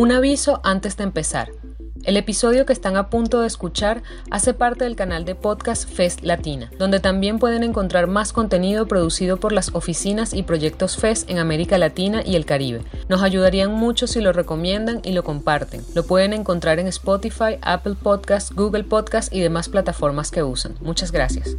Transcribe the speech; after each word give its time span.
Un 0.00 0.12
aviso 0.12 0.62
antes 0.64 0.96
de 0.96 1.04
empezar. 1.04 1.50
El 2.04 2.16
episodio 2.16 2.64
que 2.64 2.72
están 2.72 2.96
a 2.96 3.10
punto 3.10 3.42
de 3.42 3.46
escuchar 3.46 4.02
hace 4.30 4.54
parte 4.54 4.84
del 4.84 4.96
canal 4.96 5.26
de 5.26 5.34
podcast 5.34 5.86
Fest 5.86 6.22
Latina, 6.22 6.70
donde 6.78 7.00
también 7.00 7.38
pueden 7.38 7.62
encontrar 7.64 8.06
más 8.06 8.32
contenido 8.32 8.88
producido 8.88 9.36
por 9.36 9.52
las 9.52 9.74
oficinas 9.74 10.32
y 10.32 10.42
proyectos 10.42 10.96
Fest 10.96 11.28
en 11.28 11.36
América 11.36 11.76
Latina 11.76 12.22
y 12.24 12.36
el 12.36 12.46
Caribe. 12.46 12.80
Nos 13.10 13.20
ayudarían 13.20 13.74
mucho 13.74 14.06
si 14.06 14.22
lo 14.22 14.32
recomiendan 14.32 15.02
y 15.04 15.12
lo 15.12 15.22
comparten. 15.22 15.82
Lo 15.94 16.06
pueden 16.06 16.32
encontrar 16.32 16.78
en 16.78 16.86
Spotify, 16.86 17.58
Apple 17.60 17.96
Podcasts, 18.02 18.54
Google 18.54 18.84
Podcasts 18.84 19.30
y 19.30 19.40
demás 19.40 19.68
plataformas 19.68 20.30
que 20.30 20.42
usan. 20.42 20.76
Muchas 20.80 21.12
gracias. 21.12 21.58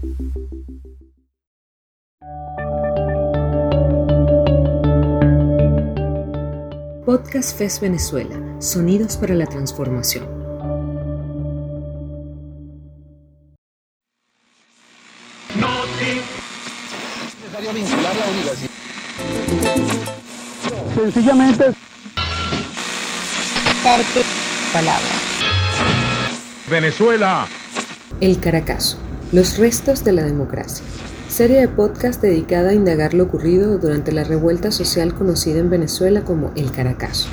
Podcast 7.12 7.58
FES 7.58 7.82
Venezuela, 7.82 8.62
Sonidos 8.62 9.18
para 9.18 9.36
la 9.36 9.46
Transformación. 9.46 10.26
Sencillamente. 20.96 21.74
Palabra. 24.72 25.02
Venezuela. 26.70 27.46
El 28.22 28.40
Caracazo, 28.40 28.98
los 29.34 29.58
restos 29.58 30.06
de 30.06 30.14
la 30.14 30.23
democracia 30.23 30.86
serie 31.31 31.62
de 31.62 31.70
podcast 31.70 32.21
dedicada 32.21 32.71
a 32.71 32.73
indagar 32.73 33.13
lo 33.13 33.23
ocurrido 33.23 33.77
durante 33.77 34.12
la 34.12 34.26
revuelta 34.26 34.70
social 34.70 35.13
conocida 35.16 35.59
en 35.59 35.70
Venezuela 35.70 36.26
como 36.26 36.52
el 36.58 36.72
Caracazo. 36.72 37.30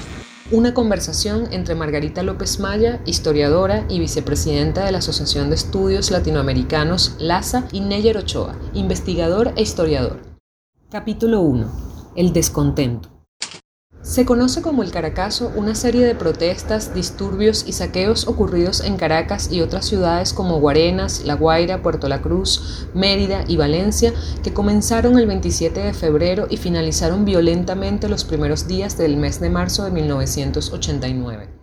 Una 0.52 0.72
conversación 0.72 1.48
entre 1.50 1.74
Margarita 1.74 2.22
López 2.22 2.60
Maya, 2.60 3.02
historiadora 3.06 3.84
y 3.88 3.98
vicepresidenta 3.98 4.84
de 4.84 4.92
la 4.92 4.98
Asociación 4.98 5.48
de 5.48 5.56
Estudios 5.56 6.12
Latinoamericanos, 6.12 7.16
LASA, 7.18 7.66
y 7.72 7.80
Neyer 7.80 8.16
Ochoa, 8.18 8.56
investigador 8.72 9.52
e 9.56 9.62
historiador. 9.62 10.20
Capítulo 10.90 11.40
1. 11.40 12.12
El 12.14 12.32
descontento. 12.32 13.17
Se 14.08 14.24
conoce 14.24 14.62
como 14.62 14.82
el 14.82 14.90
Caracazo 14.90 15.52
una 15.54 15.74
serie 15.74 16.06
de 16.06 16.14
protestas, 16.14 16.94
disturbios 16.94 17.64
y 17.68 17.72
saqueos 17.72 18.26
ocurridos 18.26 18.80
en 18.80 18.96
Caracas 18.96 19.52
y 19.52 19.60
otras 19.60 19.84
ciudades 19.84 20.32
como 20.32 20.60
Guarenas, 20.60 21.26
La 21.26 21.34
Guaira, 21.34 21.82
Puerto 21.82 22.08
La 22.08 22.22
Cruz, 22.22 22.88
Mérida 22.94 23.44
y 23.46 23.58
Valencia, 23.58 24.14
que 24.42 24.54
comenzaron 24.54 25.18
el 25.18 25.26
27 25.26 25.80
de 25.80 25.92
febrero 25.92 26.46
y 26.48 26.56
finalizaron 26.56 27.26
violentamente 27.26 28.08
los 28.08 28.24
primeros 28.24 28.66
días 28.66 28.96
del 28.96 29.18
mes 29.18 29.40
de 29.40 29.50
marzo 29.50 29.84
de 29.84 29.90
1989. 29.90 31.57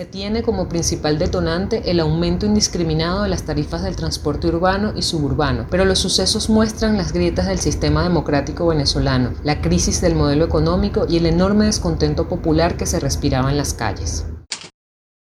Se 0.00 0.06
tiene 0.06 0.42
como 0.42 0.66
principal 0.66 1.18
detonante 1.18 1.90
el 1.90 2.00
aumento 2.00 2.46
indiscriminado 2.46 3.22
de 3.22 3.28
las 3.28 3.44
tarifas 3.44 3.82
del 3.82 3.96
transporte 3.96 4.46
urbano 4.46 4.94
y 4.96 5.02
suburbano, 5.02 5.66
pero 5.70 5.84
los 5.84 5.98
sucesos 5.98 6.48
muestran 6.48 6.96
las 6.96 7.12
grietas 7.12 7.46
del 7.46 7.58
sistema 7.58 8.02
democrático 8.02 8.66
venezolano, 8.66 9.34
la 9.44 9.60
crisis 9.60 10.00
del 10.00 10.14
modelo 10.14 10.46
económico 10.46 11.04
y 11.06 11.18
el 11.18 11.26
enorme 11.26 11.66
descontento 11.66 12.28
popular 12.28 12.78
que 12.78 12.86
se 12.86 12.98
respiraba 12.98 13.50
en 13.50 13.58
las 13.58 13.74
calles. 13.74 14.26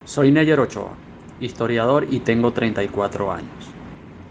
Soy 0.06 0.32
Neyer 0.32 0.62
Ochoa, 0.62 0.96
historiador 1.42 2.08
y 2.10 2.22
tengo 2.22 2.54
34 2.54 3.30
años. 3.30 3.66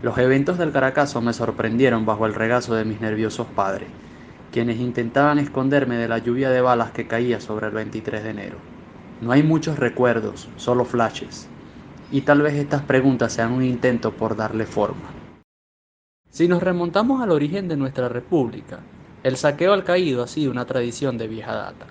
Los 0.02 0.16
eventos 0.16 0.56
del 0.56 0.72
Caracazo 0.72 1.20
me 1.20 1.34
sorprendieron 1.34 2.06
bajo 2.06 2.24
el 2.24 2.32
regazo 2.32 2.74
de 2.74 2.86
mis 2.86 3.02
nerviosos 3.02 3.46
padres, 3.48 3.90
quienes 4.52 4.80
intentaban 4.80 5.38
esconderme 5.38 5.96
de 5.96 6.08
la 6.08 6.16
lluvia 6.16 6.48
de 6.48 6.62
balas 6.62 6.92
que 6.92 7.06
caía 7.06 7.42
sobre 7.42 7.66
el 7.66 7.74
23 7.74 8.24
de 8.24 8.30
enero. 8.30 8.79
No 9.20 9.32
hay 9.32 9.42
muchos 9.42 9.78
recuerdos, 9.78 10.48
solo 10.56 10.86
flashes. 10.86 11.46
Y 12.10 12.22
tal 12.22 12.40
vez 12.40 12.54
estas 12.54 12.80
preguntas 12.80 13.34
sean 13.34 13.52
un 13.52 13.62
intento 13.62 14.12
por 14.12 14.34
darle 14.34 14.64
forma. 14.64 15.10
Si 16.30 16.48
nos 16.48 16.62
remontamos 16.62 17.20
al 17.20 17.30
origen 17.30 17.68
de 17.68 17.76
nuestra 17.76 18.08
república, 18.08 18.80
el 19.22 19.36
saqueo 19.36 19.74
al 19.74 19.84
caído 19.84 20.22
ha 20.22 20.26
sido 20.26 20.50
una 20.50 20.64
tradición 20.64 21.18
de 21.18 21.28
vieja 21.28 21.54
data. 21.54 21.84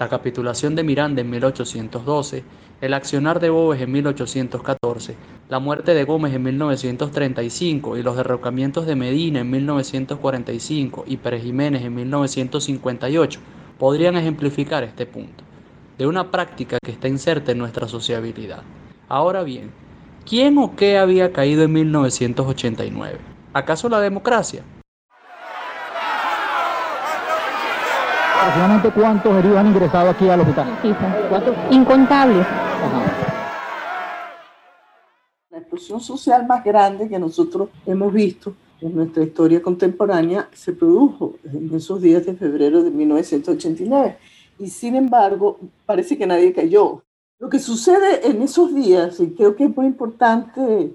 La 0.00 0.08
capitulación 0.08 0.74
de 0.74 0.82
Miranda 0.82 1.20
en 1.20 1.30
1812, 1.30 2.42
el 2.80 2.92
accionar 2.92 3.38
de 3.38 3.50
Boves 3.50 3.80
en 3.80 3.92
1814, 3.92 5.14
la 5.48 5.60
muerte 5.60 5.94
de 5.94 6.02
Gómez 6.02 6.34
en 6.34 6.42
1935 6.42 7.96
y 7.98 8.02
los 8.02 8.16
derrocamientos 8.16 8.84
de 8.84 8.96
Medina 8.96 9.42
en 9.42 9.50
1945 9.50 11.04
y 11.06 11.18
Pérez 11.18 11.44
Jiménez 11.44 11.82
en 11.82 11.94
1958 11.94 13.38
podrían 13.78 14.16
ejemplificar 14.16 14.82
este 14.82 15.06
punto 15.06 15.44
de 15.98 16.06
una 16.06 16.30
práctica 16.30 16.78
que 16.82 16.92
está 16.92 17.08
inserta 17.08 17.52
en 17.52 17.58
nuestra 17.58 17.86
sociabilidad. 17.88 18.62
Ahora 19.08 19.42
bien, 19.42 19.70
¿quién 20.28 20.58
o 20.58 20.74
qué 20.74 20.98
había 20.98 21.32
caído 21.32 21.62
en 21.62 21.72
1989? 21.72 23.18
¿Acaso 23.52 23.88
la 23.88 24.00
democracia? 24.00 24.62
Aproximadamente 28.40 28.90
cuántos 28.90 29.34
heridos 29.36 29.58
han 29.58 29.66
ingresado 29.68 30.10
aquí 30.10 30.28
al 30.28 30.40
hospital. 30.40 30.66
Incontables. 31.70 32.46
La 35.50 35.58
explosión 35.58 36.00
social 36.00 36.46
más 36.46 36.64
grande 36.64 37.08
que 37.08 37.18
nosotros 37.18 37.68
hemos 37.86 38.12
visto 38.12 38.54
en 38.80 38.96
nuestra 38.96 39.22
historia 39.22 39.62
contemporánea 39.62 40.48
se 40.52 40.72
produjo 40.72 41.36
en 41.44 41.74
esos 41.74 42.02
días 42.02 42.26
de 42.26 42.34
febrero 42.34 42.82
de 42.82 42.90
1989 42.90 44.18
y 44.58 44.68
sin 44.68 44.96
embargo 44.96 45.58
parece 45.86 46.16
que 46.16 46.26
nadie 46.26 46.52
cayó. 46.52 47.02
Lo 47.38 47.48
que 47.48 47.58
sucede 47.58 48.26
en 48.28 48.42
esos 48.42 48.74
días, 48.74 49.20
y 49.20 49.30
creo 49.30 49.56
que 49.56 49.64
es 49.64 49.76
muy 49.76 49.86
importante 49.86 50.94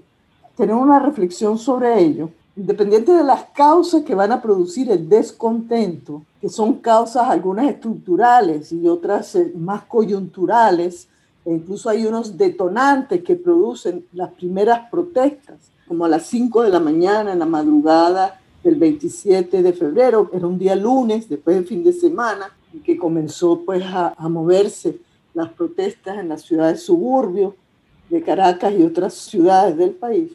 tener 0.56 0.74
una 0.74 0.98
reflexión 0.98 1.58
sobre 1.58 2.00
ello, 2.00 2.30
independiente 2.56 3.12
de 3.12 3.24
las 3.24 3.44
causas 3.54 4.02
que 4.02 4.14
van 4.14 4.32
a 4.32 4.42
producir 4.42 4.90
el 4.90 5.08
descontento, 5.08 6.22
que 6.40 6.48
son 6.48 6.74
causas 6.74 7.28
algunas 7.28 7.68
estructurales 7.68 8.72
y 8.72 8.88
otras 8.88 9.34
eh, 9.34 9.52
más 9.56 9.82
coyunturales, 9.84 11.08
e 11.44 11.52
incluso 11.52 11.88
hay 11.88 12.04
unos 12.04 12.36
detonantes 12.36 13.22
que 13.22 13.36
producen 13.36 14.04
las 14.12 14.30
primeras 14.32 14.90
protestas, 14.90 15.70
como 15.86 16.04
a 16.04 16.08
las 16.08 16.26
5 16.26 16.62
de 16.62 16.70
la 16.70 16.80
mañana, 16.80 17.32
en 17.32 17.38
la 17.38 17.46
madrugada 17.46 18.40
del 18.62 18.76
27 18.76 19.62
de 19.62 19.72
febrero, 19.72 20.30
era 20.32 20.46
un 20.46 20.58
día 20.58 20.76
lunes, 20.76 21.28
después 21.28 21.56
del 21.56 21.66
fin 21.66 21.82
de 21.82 21.92
semana, 21.92 22.50
que 22.84 22.96
comenzó 22.96 23.62
pues 23.64 23.84
a, 23.84 24.14
a 24.16 24.28
moverse 24.28 24.98
las 25.34 25.50
protestas 25.50 26.18
en 26.18 26.28
las 26.28 26.42
ciudades 26.42 26.84
suburbios 26.84 27.54
de 28.08 28.22
Caracas 28.22 28.72
y 28.76 28.82
otras 28.82 29.14
ciudades 29.14 29.76
del 29.76 29.90
país. 29.90 30.32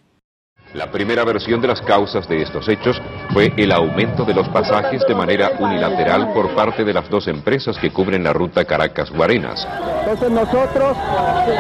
La 0.73 0.91
primera 0.91 1.23
versión 1.23 1.61
de 1.61 1.67
las 1.67 1.81
causas 1.81 2.27
de 2.27 2.41
estos 2.41 2.67
hechos 2.67 3.01
fue 3.31 3.53
el 3.55 3.71
aumento 3.71 4.25
de 4.25 4.33
los 4.33 4.49
pasajes 4.49 5.03
de 5.07 5.15
manera 5.15 5.51
unilateral 5.59 6.33
por 6.33 6.53
parte 6.55 6.83
de 6.83 6.93
las 6.93 7.09
dos 7.09 7.27
empresas 7.27 7.77
que 7.77 7.91
cubren 7.91 8.23
la 8.23 8.33
ruta 8.33 8.65
Caracas-Guarenas. 8.65 9.65
Entonces 10.01 10.31
nosotros, 10.31 10.97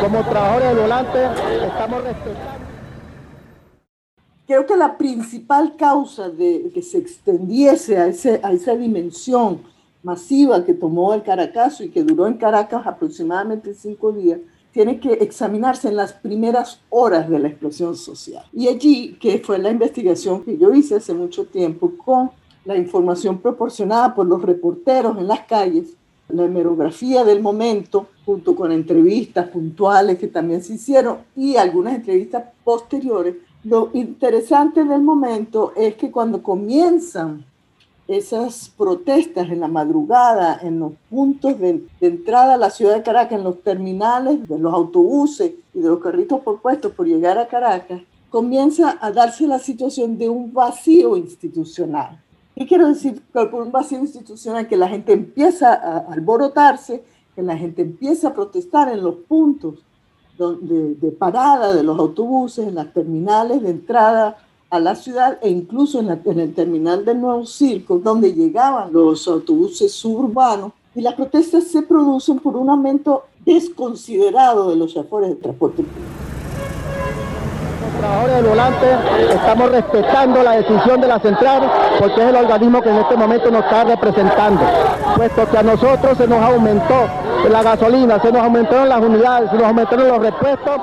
como 0.01 0.23
trabajadores 0.23 0.67
del 0.69 0.77
volante, 0.79 1.25
estamos 1.65 2.03
respetando. 2.03 2.65
Creo 4.47 4.65
que 4.65 4.75
la 4.75 4.97
principal 4.97 5.75
causa 5.77 6.29
de 6.29 6.69
que 6.73 6.81
se 6.81 6.97
extendiese 6.97 7.97
a, 7.97 8.07
ese, 8.07 8.41
a 8.43 8.51
esa 8.51 8.75
dimensión 8.75 9.61
masiva 10.05 10.63
que 10.63 10.75
tomó 10.75 11.15
el 11.15 11.23
Caracazo 11.23 11.83
y 11.83 11.89
que 11.89 12.03
duró 12.03 12.27
en 12.27 12.35
Caracas 12.35 12.85
aproximadamente 12.85 13.73
cinco 13.73 14.11
días, 14.11 14.39
tiene 14.71 14.99
que 14.99 15.13
examinarse 15.13 15.87
en 15.87 15.95
las 15.95 16.13
primeras 16.13 16.79
horas 16.89 17.27
de 17.27 17.39
la 17.39 17.47
explosión 17.47 17.95
social. 17.95 18.43
Y 18.53 18.67
allí, 18.67 19.17
que 19.19 19.39
fue 19.39 19.57
la 19.57 19.71
investigación 19.71 20.43
que 20.43 20.57
yo 20.57 20.73
hice 20.73 20.95
hace 20.95 21.13
mucho 21.13 21.45
tiempo 21.45 21.91
con 21.97 22.29
la 22.65 22.77
información 22.77 23.39
proporcionada 23.39 24.13
por 24.13 24.27
los 24.27 24.41
reporteros 24.41 25.17
en 25.17 25.27
las 25.27 25.41
calles, 25.41 25.95
la 26.27 26.45
hemerografía 26.45 27.23
del 27.23 27.41
momento, 27.41 28.07
junto 28.25 28.55
con 28.55 28.71
entrevistas 28.71 29.47
puntuales 29.47 30.19
que 30.19 30.27
también 30.27 30.61
se 30.61 30.73
hicieron 30.73 31.17
y 31.35 31.55
algunas 31.55 31.95
entrevistas 31.95 32.43
posteriores, 32.63 33.35
lo 33.63 33.89
interesante 33.93 34.83
del 34.83 35.01
momento 35.01 35.73
es 35.75 35.95
que 35.95 36.11
cuando 36.11 36.43
comienzan 36.43 37.43
esas 38.07 38.69
protestas 38.69 39.49
en 39.49 39.59
la 39.59 39.67
madrugada, 39.67 40.59
en 40.61 40.79
los 40.79 40.93
puntos 41.09 41.59
de, 41.59 41.83
entrada 42.01 42.53
a 42.53 42.57
la 42.57 42.69
ciudad 42.69 42.95
de 42.95 43.03
Caracas, 43.03 43.39
en 43.39 43.43
los 43.43 43.61
terminales 43.61 44.47
de 44.47 44.59
los 44.59 44.73
autobuses 44.73 45.53
y 45.73 45.79
de 45.79 45.87
los 45.87 45.99
carritos 45.99 46.41
por 46.41 46.61
puestos 46.61 46.91
por 46.91 47.07
llegar 47.07 47.37
a 47.37 47.47
Caracas, 47.47 48.01
comienza 48.29 48.97
a 49.01 49.11
darse 49.11 49.47
la 49.47 49.59
situación 49.59 50.17
de 50.17 50.29
un 50.29 50.53
vacío 50.53 51.17
institucional. 51.17 52.21
¿Qué 52.55 52.65
quiero 52.65 52.87
decir 52.87 53.21
por 53.33 53.53
un 53.55 53.71
vacío 53.71 53.99
institucional? 53.99 54.67
Que 54.67 54.77
la 54.77 54.87
gente 54.87 55.11
empieza 55.13 55.73
a 55.73 55.97
alborotarse, 56.11 57.03
que 57.35 57.41
la 57.41 57.57
gente 57.57 57.81
empieza 57.81 58.29
a 58.29 58.33
protestar 58.33 58.89
en 58.89 59.03
los 59.03 59.15
puntos 59.15 59.83
de, 60.37 61.11
parada 61.17 61.73
de 61.73 61.83
los 61.83 61.97
autobuses, 61.97 62.67
en 62.67 62.75
las 62.75 62.93
terminales 62.93 63.61
de 63.61 63.69
entrada 63.69 64.37
a 64.69 64.79
la 64.79 64.95
ciudad 64.95 65.37
e 65.41 65.49
incluso 65.49 65.99
en, 65.99 66.21
en 66.25 66.39
el 66.39 66.53
terminal 66.53 67.05
del 67.05 67.21
Nuevo 67.21 67.45
Circo, 67.45 67.99
donde 67.99 68.33
llegaban 68.33 68.91
los 68.91 69.27
autobuses 69.27 69.91
suburbanos. 69.91 70.71
Y 70.95 71.01
las 71.01 71.13
protestas 71.13 71.65
se 71.65 71.81
producen 71.81 72.39
por 72.39 72.55
un 72.55 72.69
aumento 72.69 73.23
desconsiderado 73.45 74.69
de 74.69 74.77
los 74.77 74.93
choferes 74.93 75.29
de 75.29 75.35
transporte 75.35 75.83
público 75.83 76.25
trabajadores 78.05 78.35
del 78.35 78.45
volante 78.45 78.85
estamos 79.33 79.71
respetando 79.71 80.43
la 80.43 80.51
decisión 80.51 81.01
de 81.01 81.07
la 81.07 81.19
central 81.19 81.71
porque 81.99 82.21
es 82.21 82.27
el 82.27 82.35
organismo 82.35 82.81
que 82.81 82.89
en 82.89 82.97
este 82.97 83.15
momento 83.15 83.51
nos 83.51 83.63
está 83.63 83.83
representando, 83.83 84.61
puesto 85.15 85.49
que 85.49 85.57
a 85.57 85.63
nosotros 85.63 86.17
se 86.17 86.27
nos 86.27 86.41
aumentó 86.41 87.07
la 87.49 87.63
gasolina, 87.63 88.19
se 88.19 88.31
nos 88.31 88.41
aumentaron 88.41 88.89
las 88.89 89.01
unidades, 89.01 89.49
se 89.49 89.57
nos 89.57 89.65
aumentaron 89.65 90.07
los 90.07 90.19
repuestos. 90.19 90.81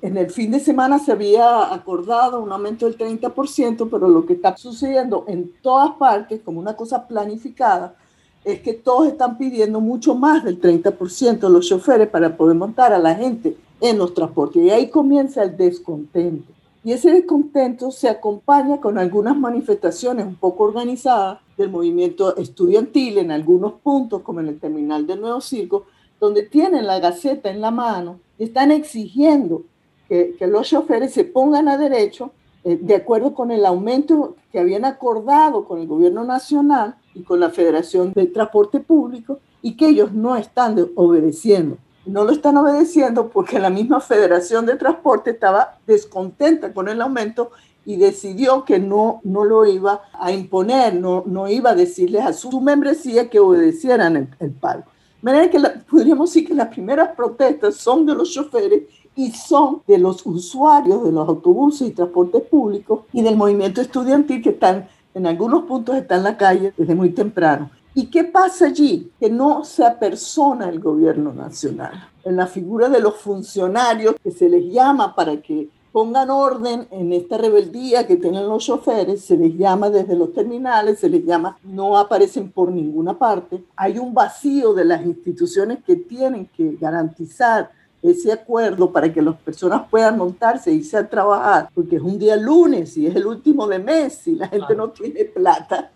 En 0.00 0.16
el 0.16 0.30
fin 0.30 0.52
de 0.52 0.60
semana 0.60 1.00
se 1.00 1.10
había 1.10 1.74
acordado 1.74 2.40
un 2.40 2.52
aumento 2.52 2.86
del 2.86 2.96
30%, 2.96 3.88
pero 3.90 4.08
lo 4.08 4.24
que 4.26 4.34
está 4.34 4.56
sucediendo 4.56 5.24
en 5.26 5.52
todas 5.60 5.96
partes, 5.96 6.40
como 6.44 6.60
una 6.60 6.76
cosa 6.76 7.08
planificada, 7.08 7.96
es 8.44 8.60
que 8.60 8.74
todos 8.74 9.08
están 9.08 9.36
pidiendo 9.36 9.80
mucho 9.80 10.14
más 10.14 10.44
del 10.44 10.60
30% 10.60 11.48
los 11.48 11.66
choferes 11.66 12.08
para 12.08 12.36
poder 12.36 12.54
montar 12.54 12.92
a 12.92 12.98
la 13.00 13.16
gente 13.16 13.56
en 13.80 13.98
los 13.98 14.14
transportes. 14.14 14.62
Y 14.62 14.70
ahí 14.70 14.88
comienza 14.88 15.42
el 15.42 15.56
descontento. 15.56 16.52
Y 16.84 16.92
ese 16.92 17.10
descontento 17.10 17.90
se 17.90 18.08
acompaña 18.08 18.80
con 18.80 18.98
algunas 18.98 19.36
manifestaciones 19.36 20.24
un 20.24 20.36
poco 20.36 20.62
organizadas 20.62 21.40
del 21.56 21.70
movimiento 21.70 22.36
estudiantil 22.36 23.18
en 23.18 23.32
algunos 23.32 23.72
puntos, 23.82 24.22
como 24.22 24.38
en 24.38 24.46
el 24.46 24.60
terminal 24.60 25.08
del 25.08 25.20
Nuevo 25.20 25.40
Circo, 25.40 25.86
donde 26.20 26.44
tienen 26.44 26.86
la 26.86 27.00
gaceta 27.00 27.50
en 27.50 27.60
la 27.60 27.72
mano 27.72 28.20
y 28.38 28.44
están 28.44 28.70
exigiendo 28.70 29.64
que, 30.08 30.36
que 30.38 30.46
los 30.46 30.68
choferes 30.68 31.12
se 31.12 31.24
pongan 31.24 31.68
a 31.68 31.76
derecho 31.76 32.32
eh, 32.64 32.78
de 32.80 32.94
acuerdo 32.94 33.34
con 33.34 33.50
el 33.50 33.64
aumento 33.64 34.36
que 34.50 34.58
habían 34.58 34.84
acordado 34.84 35.64
con 35.64 35.80
el 35.80 35.86
gobierno 35.86 36.24
nacional 36.24 36.96
y 37.14 37.22
con 37.22 37.40
la 37.40 37.50
Federación 37.50 38.12
de 38.12 38.26
Transporte 38.26 38.80
Público 38.80 39.40
y 39.62 39.76
que 39.76 39.88
ellos 39.88 40.12
no 40.12 40.36
están 40.36 40.90
obedeciendo 40.94 41.78
no 42.08 42.24
lo 42.24 42.32
están 42.32 42.56
obedeciendo 42.56 43.28
porque 43.28 43.58
la 43.58 43.70
misma 43.70 44.00
Federación 44.00 44.66
de 44.66 44.76
Transporte 44.76 45.30
estaba 45.30 45.78
descontenta 45.86 46.72
con 46.72 46.88
el 46.88 47.00
aumento 47.00 47.50
y 47.84 47.96
decidió 47.96 48.64
que 48.64 48.78
no, 48.78 49.20
no 49.24 49.44
lo 49.44 49.66
iba 49.66 50.02
a 50.12 50.32
imponer, 50.32 50.94
no, 50.94 51.22
no 51.26 51.48
iba 51.48 51.70
a 51.70 51.74
decirles 51.74 52.24
a 52.24 52.32
su 52.32 52.60
membresía 52.60 53.30
que 53.30 53.40
obedecieran 53.40 54.16
el, 54.16 54.28
el 54.40 54.50
pago. 54.50 54.84
De 55.20 55.32
manera 55.32 55.50
que 55.50 55.60
podríamos 55.90 56.30
decir 56.30 56.46
que 56.46 56.54
las 56.54 56.68
primeras 56.68 57.14
protestas 57.16 57.76
son 57.76 58.06
de 58.06 58.14
los 58.14 58.30
choferes 58.30 58.82
y 59.18 59.32
son 59.32 59.82
de 59.88 59.98
los 59.98 60.24
usuarios 60.24 61.02
de 61.02 61.10
los 61.10 61.28
autobuses 61.28 61.88
y 61.88 61.90
transportes 61.90 62.40
públicos 62.42 63.00
y 63.12 63.20
del 63.22 63.36
movimiento 63.36 63.80
estudiantil 63.80 64.40
que 64.40 64.50
están 64.50 64.88
en 65.12 65.26
algunos 65.26 65.64
puntos 65.64 65.96
están 65.96 66.18
en 66.18 66.24
la 66.24 66.36
calle 66.36 66.72
desde 66.76 66.94
muy 66.94 67.10
temprano. 67.10 67.68
¿Y 67.94 68.06
qué 68.06 68.22
pasa 68.22 68.66
allí? 68.66 69.10
Que 69.18 69.28
no 69.28 69.64
se 69.64 69.84
apersona 69.84 70.68
el 70.68 70.78
gobierno 70.78 71.32
nacional. 71.32 72.10
En 72.22 72.36
la 72.36 72.46
figura 72.46 72.88
de 72.88 73.00
los 73.00 73.16
funcionarios 73.16 74.14
que 74.22 74.30
se 74.30 74.48
les 74.48 74.72
llama 74.72 75.16
para 75.16 75.42
que 75.42 75.68
pongan 75.90 76.30
orden 76.30 76.86
en 76.92 77.12
esta 77.12 77.38
rebeldía 77.38 78.06
que 78.06 78.18
tienen 78.18 78.46
los 78.46 78.64
choferes, 78.64 79.24
se 79.24 79.36
les 79.36 79.56
llama 79.56 79.90
desde 79.90 80.14
los 80.14 80.32
terminales, 80.32 81.00
se 81.00 81.08
les 81.08 81.24
llama, 81.24 81.58
no 81.64 81.98
aparecen 81.98 82.52
por 82.52 82.70
ninguna 82.70 83.18
parte. 83.18 83.64
Hay 83.74 83.98
un 83.98 84.14
vacío 84.14 84.74
de 84.74 84.84
las 84.84 85.04
instituciones 85.04 85.82
que 85.84 85.96
tienen 85.96 86.46
que 86.46 86.76
garantizar 86.80 87.76
ese 88.02 88.32
acuerdo 88.32 88.92
para 88.92 89.12
que 89.12 89.22
las 89.22 89.36
personas 89.36 89.82
puedan 89.90 90.18
montarse 90.18 90.70
e 90.70 90.74
irse 90.74 90.96
a 90.96 91.08
trabajar, 91.08 91.68
porque 91.74 91.96
es 91.96 92.02
un 92.02 92.18
día 92.18 92.36
lunes 92.36 92.96
y 92.96 93.06
es 93.06 93.16
el 93.16 93.26
último 93.26 93.66
de 93.66 93.78
mes 93.78 94.26
y 94.26 94.36
la 94.36 94.48
gente 94.48 94.74
no 94.74 94.90
tiene 94.90 95.24
plata. 95.24 95.90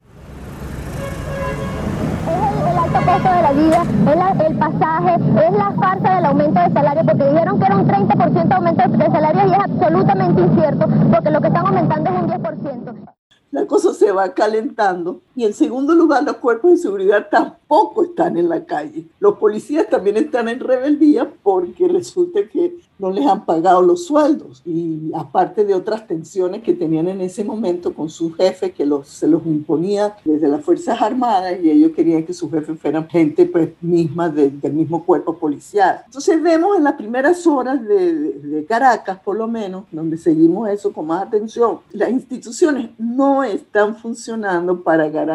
Costo 2.93 3.33
de 3.33 3.43
la 3.43 3.53
vida, 3.53 3.83
es 3.83 4.47
el 4.47 4.59
pasaje, 4.59 5.15
es 5.15 5.53
la 5.55 5.73
farsa 5.73 6.15
del 6.15 6.25
aumento 6.27 6.61
de 6.61 6.73
salario, 6.73 7.03
porque 7.05 7.25
dijeron 7.25 7.59
que 7.59 7.65
era 7.65 7.77
un 7.77 7.89
30% 7.89 8.53
aumento 8.53 8.89
de 8.89 9.07
salario 9.07 9.47
y 9.49 9.53
es 9.53 9.59
absolutamente 9.59 10.41
incierto, 10.43 10.87
porque 11.11 11.31
lo 11.31 11.41
que 11.41 11.47
están 11.49 11.67
aumentando 11.67 12.11
es 12.11 12.17
un 12.23 12.29
10% 12.29 13.13
la 13.53 13.67
cosa 13.67 13.93
se 13.93 14.11
va 14.11 14.33
calentando. 14.33 15.21
Y 15.35 15.45
en 15.45 15.55
segundo 15.55 15.95
lugar, 15.95 16.25
los 16.25 16.37
cuerpos 16.37 16.73
de 16.73 16.77
seguridad 16.77 17.29
tampoco 17.31 18.05
están 18.05 18.37
en 18.37 18.49
la 18.49 18.65
calle. 18.65 19.07
Los 19.19 19.39
policías 19.39 19.89
también 19.89 20.17
están 20.17 20.49
en 20.49 20.61
rebeldía 20.61 21.31
porque 21.43 21.89
resulta 21.89 22.41
que 22.49 22.77
no 22.99 23.11
les 23.11 23.27
han 23.27 23.45
pagado 23.45 23.83
los 23.83 24.07
sueldos. 24.07 24.63
Y 24.65 25.11
aparte 25.15 25.65
de 25.65 25.75
otras 25.75 26.07
tensiones 26.07 26.63
que 26.63 26.75
tenían 26.75 27.09
en 27.09 27.21
ese 27.21 27.45
momento 27.45 27.93
con 27.95 28.09
su 28.09 28.33
jefe, 28.35 28.73
que 28.73 28.87
los, 28.87 29.09
se 29.09 29.27
los 29.27 29.45
imponía 29.47 30.17
desde 30.25 30.49
las 30.49 30.63
Fuerzas 30.65 31.01
Armadas 31.03 31.59
y 31.63 31.71
ellos 31.71 31.93
querían 31.97 32.25
que 32.25 32.33
sus 32.33 32.51
jefes 32.51 32.79
fueran 32.79 33.09
gente 33.09 33.47
pues 33.47 33.71
misma 33.81 34.29
del 34.29 34.73
mismo 34.73 35.05
cuerpo 35.05 35.37
policial. 35.37 36.03
Entonces 36.05 36.41
vemos 36.41 36.77
en 36.77 36.85
las 36.85 36.95
primeras 36.95 37.45
horas 37.47 37.83
de, 37.83 38.15
de, 38.15 38.33
de 38.41 38.65
Caracas, 38.67 39.19
por 39.19 39.37
lo 39.37 39.49
menos, 39.49 39.85
donde 39.91 40.17
seguimos 40.17 40.69
eso 40.69 40.93
con 40.93 41.07
más 41.07 41.27
atención, 41.27 41.81
las 41.91 42.11
instituciones 42.11 42.91
no 42.99 43.43
están 43.43 43.97
funcionando 43.97 44.83
para 44.83 45.09
garantizar 45.09 45.32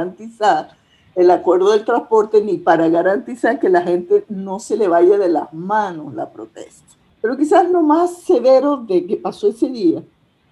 el 1.18 1.32
acuerdo 1.32 1.72
del 1.72 1.84
transporte 1.84 2.44
ni 2.44 2.58
para 2.58 2.90
garantizar 2.90 3.60
que 3.60 3.70
la 3.70 3.82
gente 3.82 4.24
no 4.30 4.60
se 4.60 4.78
le 4.78 4.88
vaya 4.88 5.18
de 5.18 5.30
las 5.30 5.52
manos 5.52 6.14
la 6.14 6.30
protesta. 6.30 6.86
Pero 7.22 7.36
quizás 7.36 7.70
lo 7.72 7.82
más 7.82 8.22
severo 8.22 8.78
de 8.78 9.06
que 9.06 9.18
pasó 9.18 9.48
ese 9.48 9.68
día 9.68 10.04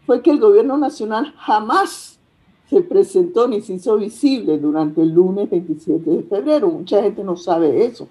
fue 0.08 0.24
que 0.24 0.32
el 0.32 0.40
gobierno 0.40 0.76
nacional 0.76 1.34
jamás 1.38 2.18
se 2.68 2.82
presentó 2.82 3.48
ni 3.48 3.62
se 3.62 3.74
hizo 3.74 3.96
visible 3.98 4.58
durante 4.58 5.02
el 5.02 5.10
lunes 5.10 5.50
27 5.52 6.10
de 6.10 6.24
febrero. 6.24 6.68
Mucha 6.70 7.02
gente 7.02 7.24
no 7.24 7.38
sabe 7.38 7.86
eso. 7.86 8.08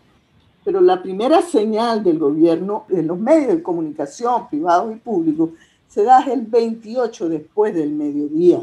Pero 0.64 0.80
la 0.80 1.02
primera 1.02 1.42
señal 1.42 2.04
del 2.04 2.20
gobierno 2.20 2.84
en 2.88 3.08
los 3.08 3.18
medios 3.18 3.48
de 3.48 3.62
comunicación 3.62 4.48
privados 4.48 4.94
y 4.94 4.98
públicos 5.00 5.50
se 5.88 6.04
da 6.04 6.22
el 6.22 6.42
28 6.42 7.28
después 7.28 7.74
del 7.74 7.90
mediodía 7.90 8.60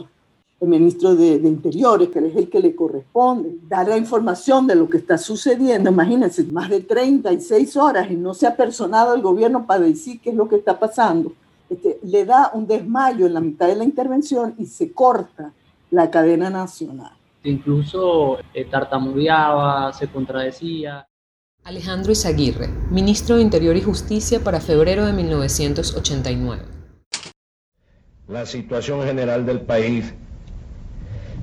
el 0.62 0.68
ministro 0.68 1.16
de, 1.16 1.36
Interiores, 1.38 2.10
que 2.10 2.19
es 2.19 2.36
el 2.36 2.48
que 2.48 2.60
le 2.60 2.75
corresponde, 2.75 3.58
dar 3.68 3.88
la 3.88 3.98
información 3.98 4.68
de 4.68 4.75
lo 4.75 4.88
que 4.88 4.98
está 4.98 5.18
sucediendo. 5.18 5.90
Imagínense, 5.90 6.44
más 6.46 6.69
de 6.69 6.81
36 6.81 7.75
horas 7.78 8.12
y 8.12 8.16
no 8.16 8.36
se 8.36 8.46
ha 8.46 8.56
personado 8.56 9.16
el 9.16 9.24
gobierno 9.24 9.66
para 9.66 9.81
decir 9.81 10.22
qué 10.22 10.30
es 10.30 10.35
lo 10.35 10.47
que 10.47 10.57
está 10.57 10.78
pasando. 10.80 11.33
Este, 11.68 12.00
le 12.04 12.26
da 12.26 12.52
un 12.54 12.68
desmayo 12.68 13.26
en 13.26 13.33
la 13.33 13.40
mitad 13.40 13.68
de 13.68 13.76
la 13.76 13.83
intervención 13.83 14.54
y 14.59 14.68
se 14.68 14.92
corta 14.92 15.52
la 15.90 16.12
cadena 16.12 16.52
nacional. 16.52 17.14
Incluso 17.44 18.38
eh, 18.54 18.66
tartamudeaba, 18.66 19.92
se 19.94 20.07
contradecía. 20.09 21.07
Alejandro 21.64 22.12
Izaguirre, 22.12 22.68
ministro 22.92 23.38
de 23.38 23.42
Interior 23.42 23.76
y 23.78 23.81
Justicia 23.81 24.44
para 24.44 24.62
febrero 24.62 25.07
de 25.07 25.14
1989. 25.14 26.66
La 28.28 28.45
situación 28.45 29.04
general 29.04 29.45
del 29.45 29.62
país 29.62 30.14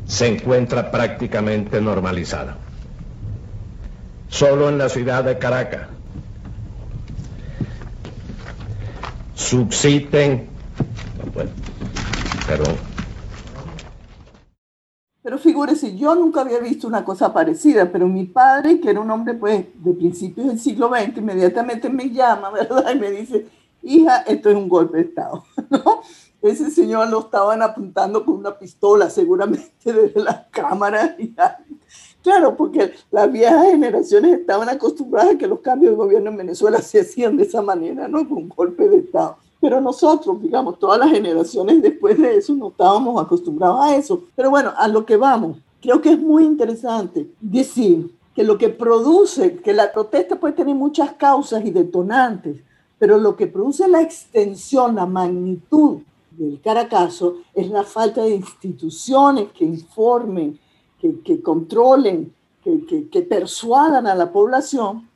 se 0.08 0.26
encuentra 0.26 0.90
prácticamente 0.90 1.80
normalizada. 1.80 2.56
Solo 4.28 4.68
en 4.68 4.78
la 4.78 4.88
ciudad 4.88 5.22
de 5.22 5.38
Caracas 5.38 5.88
subsisten, 9.34 10.48
perdón. 12.46 12.76
Pero 15.22 15.38
figúrese, 15.38 15.96
yo 15.96 16.14
nunca 16.14 16.40
había 16.40 16.58
visto 16.58 16.88
una 16.88 17.04
cosa 17.04 17.32
parecida, 17.32 17.92
pero 17.92 18.08
mi 18.08 18.24
padre, 18.24 18.80
que 18.80 18.90
era 18.90 19.00
un 19.00 19.10
hombre 19.10 19.34
pues 19.34 19.66
de 19.74 19.92
principios 19.92 20.46
del 20.48 20.58
siglo 20.58 20.88
XX, 20.88 21.18
inmediatamente 21.18 21.90
me 21.90 22.10
llama, 22.10 22.50
¿verdad? 22.52 22.94
Y 22.94 22.98
me 22.98 23.10
dice, 23.10 23.46
hija, 23.82 24.18
esto 24.26 24.48
es 24.50 24.56
un 24.56 24.68
golpe 24.68 24.96
de 24.96 25.04
Estado, 25.04 25.44
¿no? 25.70 26.00
Ese 26.48 26.70
señor 26.70 27.08
lo 27.10 27.20
estaban 27.20 27.62
apuntando 27.62 28.24
con 28.24 28.36
una 28.36 28.58
pistola, 28.58 29.10
seguramente 29.10 29.70
desde 29.84 30.20
la 30.20 30.46
cámara. 30.50 31.16
Claro, 32.22 32.56
porque 32.56 32.92
las 33.10 33.30
viejas 33.30 33.70
generaciones 33.70 34.40
estaban 34.40 34.68
acostumbradas 34.68 35.34
a 35.34 35.38
que 35.38 35.46
los 35.46 35.60
cambios 35.60 35.92
de 35.92 35.96
gobierno 35.96 36.30
en 36.30 36.36
Venezuela 36.36 36.82
se 36.82 37.00
hacían 37.00 37.36
de 37.36 37.44
esa 37.44 37.62
manera, 37.62 38.08
¿no? 38.08 38.28
Con 38.28 38.38
un 38.38 38.48
golpe 38.48 38.88
de 38.88 38.98
Estado. 38.98 39.36
Pero 39.60 39.80
nosotros, 39.80 40.40
digamos, 40.40 40.78
todas 40.78 40.98
las 40.98 41.10
generaciones 41.10 41.82
después 41.82 42.18
de 42.18 42.36
eso 42.36 42.54
no 42.54 42.68
estábamos 42.68 43.20
acostumbrados 43.20 43.80
a 43.80 43.96
eso. 43.96 44.24
Pero 44.36 44.50
bueno, 44.50 44.72
a 44.76 44.86
lo 44.88 45.04
que 45.04 45.16
vamos, 45.16 45.58
creo 45.80 46.00
que 46.00 46.12
es 46.12 46.18
muy 46.18 46.44
interesante 46.44 47.28
decir 47.40 48.14
que 48.34 48.44
lo 48.44 48.56
que 48.56 48.68
produce, 48.68 49.56
que 49.56 49.72
la 49.72 49.90
protesta 49.90 50.38
puede 50.38 50.54
tener 50.54 50.74
muchas 50.74 51.12
causas 51.14 51.64
y 51.64 51.70
detonantes, 51.70 52.60
pero 52.98 53.18
lo 53.18 53.36
que 53.36 53.46
produce 53.46 53.88
la 53.88 54.02
extensión, 54.02 54.94
la 54.94 55.06
magnitud 55.06 56.02
del 56.38 56.60
Caracazo 56.60 57.38
es 57.52 57.68
la 57.68 57.82
falta 57.82 58.22
de 58.22 58.36
instituciones 58.36 59.48
que 59.52 59.64
informen, 59.64 60.58
que, 61.00 61.42
controlen, 61.42 62.32
que, 62.62 63.08
que, 63.10 63.22
persuadan 63.22 64.06
a 64.06 64.14
la 64.14 64.32
población 64.32 65.08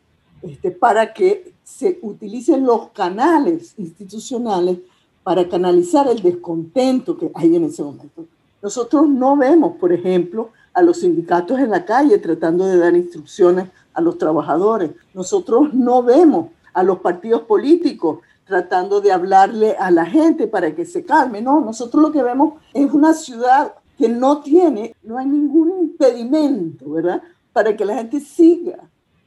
este, 0.43 0.71
para 0.71 1.13
que 1.13 1.55
se 1.63 1.99
utilicen 2.03 2.65
los 2.65 2.91
canales 2.91 3.75
institucionales 3.79 4.79
para 5.23 5.49
canalizar 5.49 6.09
el 6.09 6.21
descontento 6.21 7.17
que 7.17 7.31
hay 7.35 7.55
en 7.55 7.65
ese 7.65 7.83
momento. 7.83 8.27
Nosotros 8.61 9.09
no 9.09 9.37
vemos, 9.37 9.77
por 9.77 9.93
ejemplo, 9.93 10.51
a 10.75 10.83
los 10.83 11.01
sindicatos 11.01 11.59
en 11.59 11.71
la 11.71 11.85
calle 11.85 12.19
tratando 12.19 12.65
de 12.67 12.79
dar 12.79 12.97
instrucciones 12.97 13.69
a 13.95 14.01
los 14.01 14.19
trabajadores. 14.19 14.91
Nosotros 15.15 15.73
no 15.73 16.03
vemos 16.03 16.49
a 16.73 16.83
los 16.83 16.99
partidos 17.01 17.43
políticos 17.43 18.21
tratando 18.45 19.01
de 19.01 19.13
hablarle 19.13 19.77
a 19.79 19.91
la 19.91 20.05
gente 20.05 20.47
para 20.47 20.75
que 20.75 20.85
se 20.85 21.05
calme. 21.05 21.41
No, 21.41 21.61
nosotros 21.61 22.03
lo 22.03 22.13
que 22.13 22.23
vemos 22.23 22.55
es 22.75 22.93
una 22.93 23.15
ciudad 23.15 23.75
que 23.97 24.09
no 24.09 24.41
tiene, 24.41 24.95
no 25.03 25.19
hay 25.19 25.27
ningún 25.27 25.71
impedimento, 25.81 26.91
¿verdad? 26.91 27.23
Para 27.53 27.77
que 27.77 27.85
la 27.85 27.95
gente 27.95 28.21
siga 28.21 28.79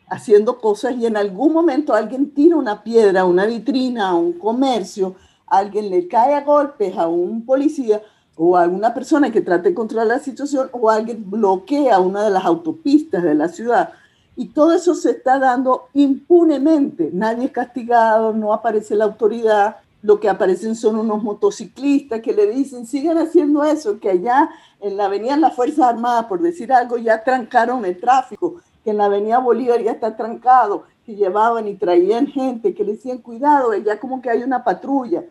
haciendo 0.08 0.60
cosas 0.60 0.96
y 0.98 1.06
en 1.06 1.18
algún 1.18 1.54
momento 1.54 1.94
alguien 1.94 2.32
tira 2.32 2.56
una 2.56 2.84
piedra 2.84 3.22
a 3.22 3.26
una 3.26 3.46
vitrina, 3.46 4.10
a 4.10 4.16
un 4.16 4.34
comercio, 4.34 5.16
alguien 5.48 5.90
le 5.90 6.08
cae 6.08 6.34
a 6.34 6.42
golpes 6.42 6.98
a 6.98 7.08
un 7.08 7.46
policía 7.46 8.02
o 8.36 8.58
a 8.58 8.64
alguna 8.64 8.94
persona 8.94 9.32
que 9.32 9.42
trate 9.42 9.70
de 9.70 9.76
controlar 9.76 10.08
la 10.08 10.20
situación 10.20 10.70
o 10.74 10.90
alguien 10.90 11.30
bloquea 11.30 12.00
una 12.00 12.24
de 12.24 12.32
las 12.32 12.46
autopistas 12.46 13.24
de 13.24 13.34
la 13.34 13.48
ciudad. 13.48 13.94
Y 14.36 14.48
todo 14.48 14.74
eso 14.74 14.96
se 14.96 15.12
está 15.12 15.40
dando 15.40 15.88
impunemente. 15.94 17.10
Nadie 17.14 17.46
es 17.46 17.52
castigado, 17.52 18.34
no 18.34 18.54
aparece 18.54 18.96
la 18.96 19.06
autoridad. 19.06 19.78
Lo 20.02 20.20
que 20.20 20.30
aparecen 20.30 20.76
son 20.76 20.98
unos 20.98 21.24
motociclistas 21.24 22.22
que 22.22 22.34
le 22.34 22.48
dicen, 22.48 22.86
sigan 22.86 23.18
haciendo 23.18 23.64
eso, 23.64 24.00
que 24.00 24.10
allá 24.10 24.50
en 24.82 24.98
la 24.98 25.06
avenida 25.06 25.38
Las 25.38 25.56
Fuerzas 25.56 25.88
Armadas, 25.88 26.26
por 26.26 26.42
decir 26.42 26.72
algo, 26.72 26.98
ya 26.98 27.24
trancaron 27.24 27.86
el 27.86 28.00
tráfico, 28.00 28.56
que 28.84 28.92
en 28.92 28.98
la 28.98 29.06
avenida 29.06 29.40
Bolívar 29.40 29.82
ya 29.82 29.92
está 29.92 30.16
trancado, 30.16 30.84
que 31.06 31.16
llevaban 31.16 31.68
y 31.68 31.76
traían 31.76 32.28
gente, 32.28 32.74
que 32.74 32.84
le 32.84 32.94
decían, 32.94 33.20
cuidado, 33.20 33.74
ya 33.76 34.00
como 34.00 34.22
que 34.22 34.30
hay 34.30 34.44
una 34.44 34.64
patrulla. 34.64 35.24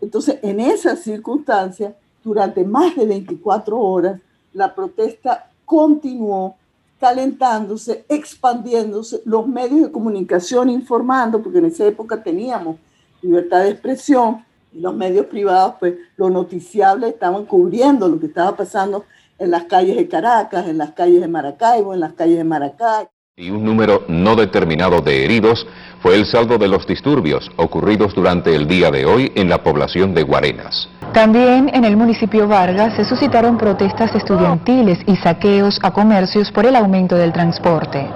Entonces, 0.00 0.38
en 0.42 0.60
esas 0.60 1.00
circunstancias, 1.00 1.94
durante 2.24 2.64
más 2.64 2.96
de 2.96 3.06
24 3.06 3.78
horas, 3.78 4.20
la 4.52 4.74
protesta 4.74 5.50
continuó 5.64 6.56
calentándose, 7.00 8.04
expandiéndose, 8.08 9.22
los 9.24 9.46
medios 9.46 9.82
de 9.82 9.92
comunicación 9.92 10.70
informando, 10.70 11.42
porque 11.42 11.58
en 11.58 11.66
esa 11.66 11.86
época 11.86 12.22
teníamos 12.22 12.76
libertad 13.22 13.62
de 13.62 13.70
expresión, 13.70 14.44
y 14.72 14.80
los 14.80 14.94
medios 14.94 15.26
privados, 15.26 15.74
pues 15.78 15.94
los 16.16 16.30
noticiables 16.30 17.14
estaban 17.14 17.46
cubriendo 17.46 18.08
lo 18.08 18.20
que 18.20 18.26
estaba 18.26 18.56
pasando 18.56 19.04
en 19.38 19.50
las 19.50 19.64
calles 19.64 19.96
de 19.96 20.08
Caracas, 20.08 20.68
en 20.68 20.78
las 20.78 20.92
calles 20.92 21.20
de 21.20 21.28
Maracaibo, 21.28 21.94
en 21.94 22.00
las 22.00 22.12
calles 22.12 22.36
de 22.36 22.44
Maracay. 22.44 23.06
Y 23.36 23.50
un 23.50 23.64
número 23.64 24.04
no 24.08 24.34
determinado 24.34 25.00
de 25.00 25.24
heridos 25.24 25.66
fue 26.02 26.16
el 26.16 26.26
saldo 26.26 26.58
de 26.58 26.68
los 26.68 26.86
disturbios 26.86 27.50
ocurridos 27.56 28.14
durante 28.14 28.54
el 28.54 28.66
día 28.66 28.90
de 28.90 29.04
hoy 29.04 29.32
en 29.34 29.48
la 29.48 29.62
población 29.62 30.14
de 30.14 30.22
Guarenas. 30.22 30.88
También 31.12 31.70
en 31.72 31.84
el 31.84 31.96
municipio 31.96 32.46
Vargas 32.46 32.94
se 32.94 33.04
suscitaron 33.04 33.58
protestas 33.58 34.14
estudiantiles 34.14 34.98
y 35.06 35.16
saqueos 35.16 35.78
a 35.82 35.90
comercios 35.90 36.52
por 36.52 36.66
el 36.66 36.76
aumento 36.76 37.16
del 37.16 37.32
transporte. 37.32 38.06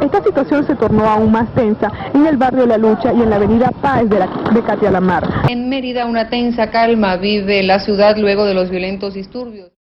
Esta 0.00 0.22
situación 0.22 0.66
se 0.66 0.76
tornó 0.76 1.08
aún 1.08 1.32
más 1.32 1.52
tensa 1.54 1.90
en 2.14 2.26
el 2.26 2.36
barrio 2.36 2.66
La 2.66 2.76
Lucha 2.76 3.12
y 3.12 3.22
en 3.22 3.30
la 3.30 3.36
avenida 3.36 3.70
Páez 3.70 4.08
de, 4.08 4.18
la, 4.18 4.28
de 4.52 4.62
Catialamar. 4.62 5.26
En 5.48 5.68
Mérida 5.68 6.06
una 6.06 6.28
tensa 6.28 6.70
calma 6.70 7.16
vive 7.16 7.62
la 7.62 7.80
ciudad 7.80 8.16
luego 8.16 8.44
de 8.44 8.54
los 8.54 8.70
violentos 8.70 9.14
disturbios. 9.14 9.75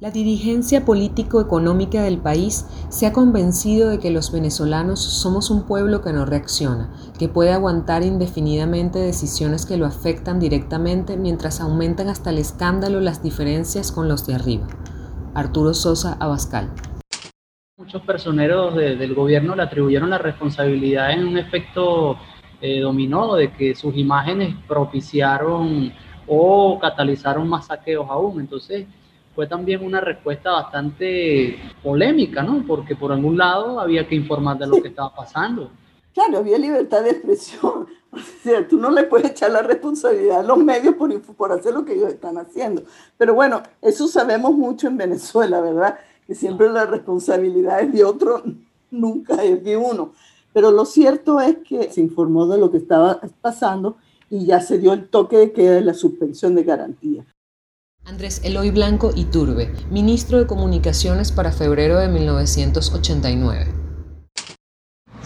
La 0.00 0.10
dirigencia 0.10 0.86
político-económica 0.86 2.02
del 2.02 2.16
país 2.16 2.64
se 2.88 3.06
ha 3.06 3.12
convencido 3.12 3.90
de 3.90 3.98
que 3.98 4.10
los 4.10 4.32
venezolanos 4.32 4.98
somos 4.98 5.50
un 5.50 5.66
pueblo 5.66 6.00
que 6.00 6.14
no 6.14 6.24
reacciona, 6.24 6.90
que 7.18 7.28
puede 7.28 7.52
aguantar 7.52 8.02
indefinidamente 8.02 8.98
decisiones 8.98 9.66
que 9.66 9.76
lo 9.76 9.84
afectan 9.84 10.40
directamente 10.40 11.18
mientras 11.18 11.60
aumentan 11.60 12.08
hasta 12.08 12.30
el 12.30 12.38
escándalo 12.38 13.02
las 13.02 13.22
diferencias 13.22 13.92
con 13.92 14.08
los 14.08 14.26
de 14.26 14.36
arriba. 14.36 14.68
Arturo 15.34 15.74
Sosa 15.74 16.16
Abascal. 16.18 16.70
Muchos 17.76 18.00
personeros 18.00 18.74
de, 18.76 18.96
del 18.96 19.14
gobierno 19.14 19.54
le 19.54 19.64
atribuyeron 19.64 20.08
la 20.08 20.16
responsabilidad 20.16 21.12
en 21.12 21.26
un 21.26 21.36
efecto 21.36 22.16
eh, 22.62 22.80
dominó 22.80 23.34
de 23.34 23.52
que 23.52 23.74
sus 23.74 23.94
imágenes 23.94 24.56
propiciaron 24.66 25.92
o 26.26 26.78
catalizaron 26.80 27.46
más 27.46 27.66
saqueos 27.66 28.08
aún. 28.08 28.40
Entonces, 28.40 28.86
fue 29.34 29.46
también 29.46 29.84
una 29.84 30.00
respuesta 30.00 30.50
bastante 30.50 31.58
polémica, 31.82 32.42
¿no? 32.42 32.64
Porque 32.66 32.96
por 32.96 33.12
algún 33.12 33.38
lado 33.38 33.80
había 33.80 34.06
que 34.06 34.14
informar 34.14 34.58
de 34.58 34.66
lo 34.66 34.82
que 34.82 34.88
estaba 34.88 35.14
pasando. 35.14 35.70
Claro, 36.12 36.38
había 36.38 36.58
libertad 36.58 37.02
de 37.02 37.10
expresión. 37.10 37.86
O 38.12 38.18
sea, 38.42 38.66
tú 38.66 38.76
no 38.76 38.90
le 38.90 39.04
puedes 39.04 39.30
echar 39.30 39.52
la 39.52 39.62
responsabilidad 39.62 40.40
a 40.40 40.42
los 40.42 40.58
medios 40.58 40.96
por, 40.96 41.16
por 41.22 41.52
hacer 41.52 41.72
lo 41.72 41.84
que 41.84 41.94
ellos 41.94 42.08
están 42.08 42.38
haciendo. 42.38 42.82
Pero 43.16 43.34
bueno, 43.34 43.62
eso 43.80 44.08
sabemos 44.08 44.52
mucho 44.52 44.88
en 44.88 44.96
Venezuela, 44.96 45.60
¿verdad? 45.60 45.96
Que 46.26 46.34
siempre 46.34 46.68
la 46.70 46.86
responsabilidad 46.86 47.80
es 47.82 47.92
de 47.92 48.02
otro, 48.02 48.42
nunca 48.90 49.44
es 49.44 49.62
de 49.62 49.76
uno. 49.76 50.12
Pero 50.52 50.72
lo 50.72 50.86
cierto 50.86 51.38
es 51.38 51.58
que 51.58 51.92
se 51.92 52.00
informó 52.00 52.48
de 52.48 52.58
lo 52.58 52.72
que 52.72 52.78
estaba 52.78 53.20
pasando 53.40 53.96
y 54.28 54.44
ya 54.44 54.60
se 54.60 54.78
dio 54.78 54.92
el 54.92 55.08
toque 55.08 55.36
de 55.36 55.52
queda 55.52 55.74
de 55.74 55.82
la 55.82 55.94
suspensión 55.94 56.56
de 56.56 56.64
garantía. 56.64 57.24
Andrés 58.06 58.40
Eloy 58.44 58.70
Blanco 58.70 59.12
Iturbe, 59.14 59.72
ministro 59.90 60.38
de 60.38 60.46
Comunicaciones 60.46 61.32
para 61.32 61.52
febrero 61.52 61.98
de 61.98 62.08
1989. 62.08 63.66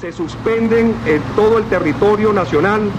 Se 0.00 0.12
suspenden 0.12 0.94
en 1.06 1.22
todo 1.36 1.58
el 1.58 1.64
territorio 1.64 2.32
nacional 2.32 2.90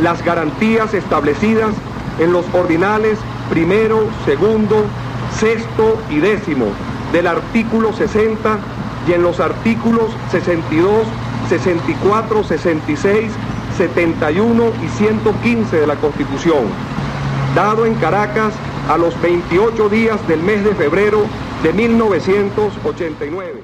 las 0.00 0.24
garantías 0.24 0.94
establecidas 0.94 1.74
en 2.20 2.32
los 2.32 2.46
ordinales 2.54 3.18
primero, 3.50 4.08
segundo, 4.24 4.84
sexto 5.38 5.98
y 6.10 6.20
décimo 6.20 6.66
del 7.12 7.26
artículo 7.26 7.92
60 7.92 8.58
y 9.08 9.12
en 9.12 9.22
los 9.22 9.40
artículos 9.40 10.10
62, 10.30 11.06
64, 11.48 12.44
66, 12.44 13.32
71 13.76 14.72
y 14.82 14.88
115 14.96 15.76
de 15.80 15.86
la 15.86 15.96
Constitución, 15.96 16.64
dado 17.54 17.84
en 17.84 17.94
Caracas 17.96 18.54
a 18.88 18.98
los 18.98 19.18
28 19.22 19.88
días 19.88 20.28
del 20.28 20.42
mes 20.42 20.62
de 20.62 20.74
febrero 20.74 21.22
de 21.62 21.72
1989. 21.72 23.62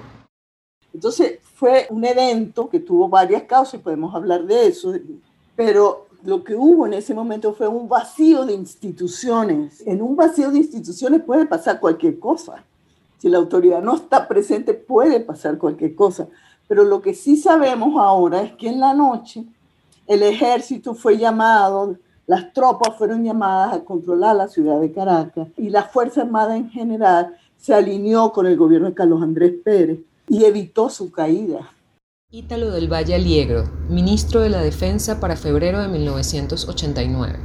Entonces 0.95 1.41
fue 1.43 1.87
un 1.91 2.05
evento 2.07 2.71
que 2.71 2.81
tuvo 2.81 3.07
varias 3.09 3.43
causas, 3.43 3.83
podemos 3.83 4.15
hablar 4.15 4.45
de 4.45 4.69
eso, 4.69 4.95
pero 5.55 6.07
lo 6.25 6.43
que 6.43 6.55
hubo 6.55 6.87
en 6.87 6.95
ese 6.95 7.13
momento 7.13 7.53
fue 7.53 7.69
un 7.69 7.87
vacío 7.87 8.47
de 8.47 8.55
instituciones. 8.55 9.83
En 9.87 10.01
un 10.01 10.17
vacío 10.17 10.51
de 10.51 10.59
instituciones 10.59 11.23
puede 11.23 11.45
pasar 11.45 11.81
cualquier 11.81 12.19
cosa. 12.19 12.65
Si 13.19 13.29
la 13.29 13.39
autoridad 13.39 13.83
no 13.83 13.97
está 13.97 14.27
presente, 14.27 14.73
puede 14.73 15.21
pasar 15.21 15.59
cualquier 15.59 15.95
cosa. 15.95 16.29
Pero 16.67 16.85
lo 16.85 17.03
que 17.03 17.13
sí 17.13 17.37
sabemos 17.37 18.01
ahora 18.01 18.41
es 18.41 18.53
que 18.55 18.69
en 18.69 18.81
la 18.81 18.95
noche 18.95 19.45
el 20.07 20.23
ejército 20.23 20.95
fue 20.95 21.19
llamado, 21.19 21.99
las 22.31 22.53
tropas 22.53 22.97
fueron 22.97 23.25
llamadas 23.25 23.75
a 23.75 23.81
controlar 23.85 24.37
la 24.37 24.47
ciudad 24.47 24.81
de 24.81 24.93
Caracas 24.93 25.49
y 25.57 25.69
la 25.69 25.83
Fuerza 25.83 26.23
Armada 26.23 26.57
en 26.57 26.71
general 26.71 27.37
se 27.57 27.75
alineó 27.75 28.33
con 28.33 28.47
el 28.47 28.57
gobierno 28.57 28.87
de 28.87 28.95
Carlos 28.95 29.21
Andrés 29.21 29.55
Pérez 29.65 29.99
y 30.29 30.45
evitó 30.45 30.91
su 30.91 31.11
caída. 31.11 31.73
Ítalo 32.31 32.71
del 32.71 32.87
Valle 32.87 33.17
Aliegro, 33.17 33.65
ministro 33.89 34.43
de 34.43 34.49
la 34.49 34.61
Defensa 34.61 35.19
para 35.19 35.35
febrero 35.35 35.81
de 35.81 35.89
1989. 35.89 37.41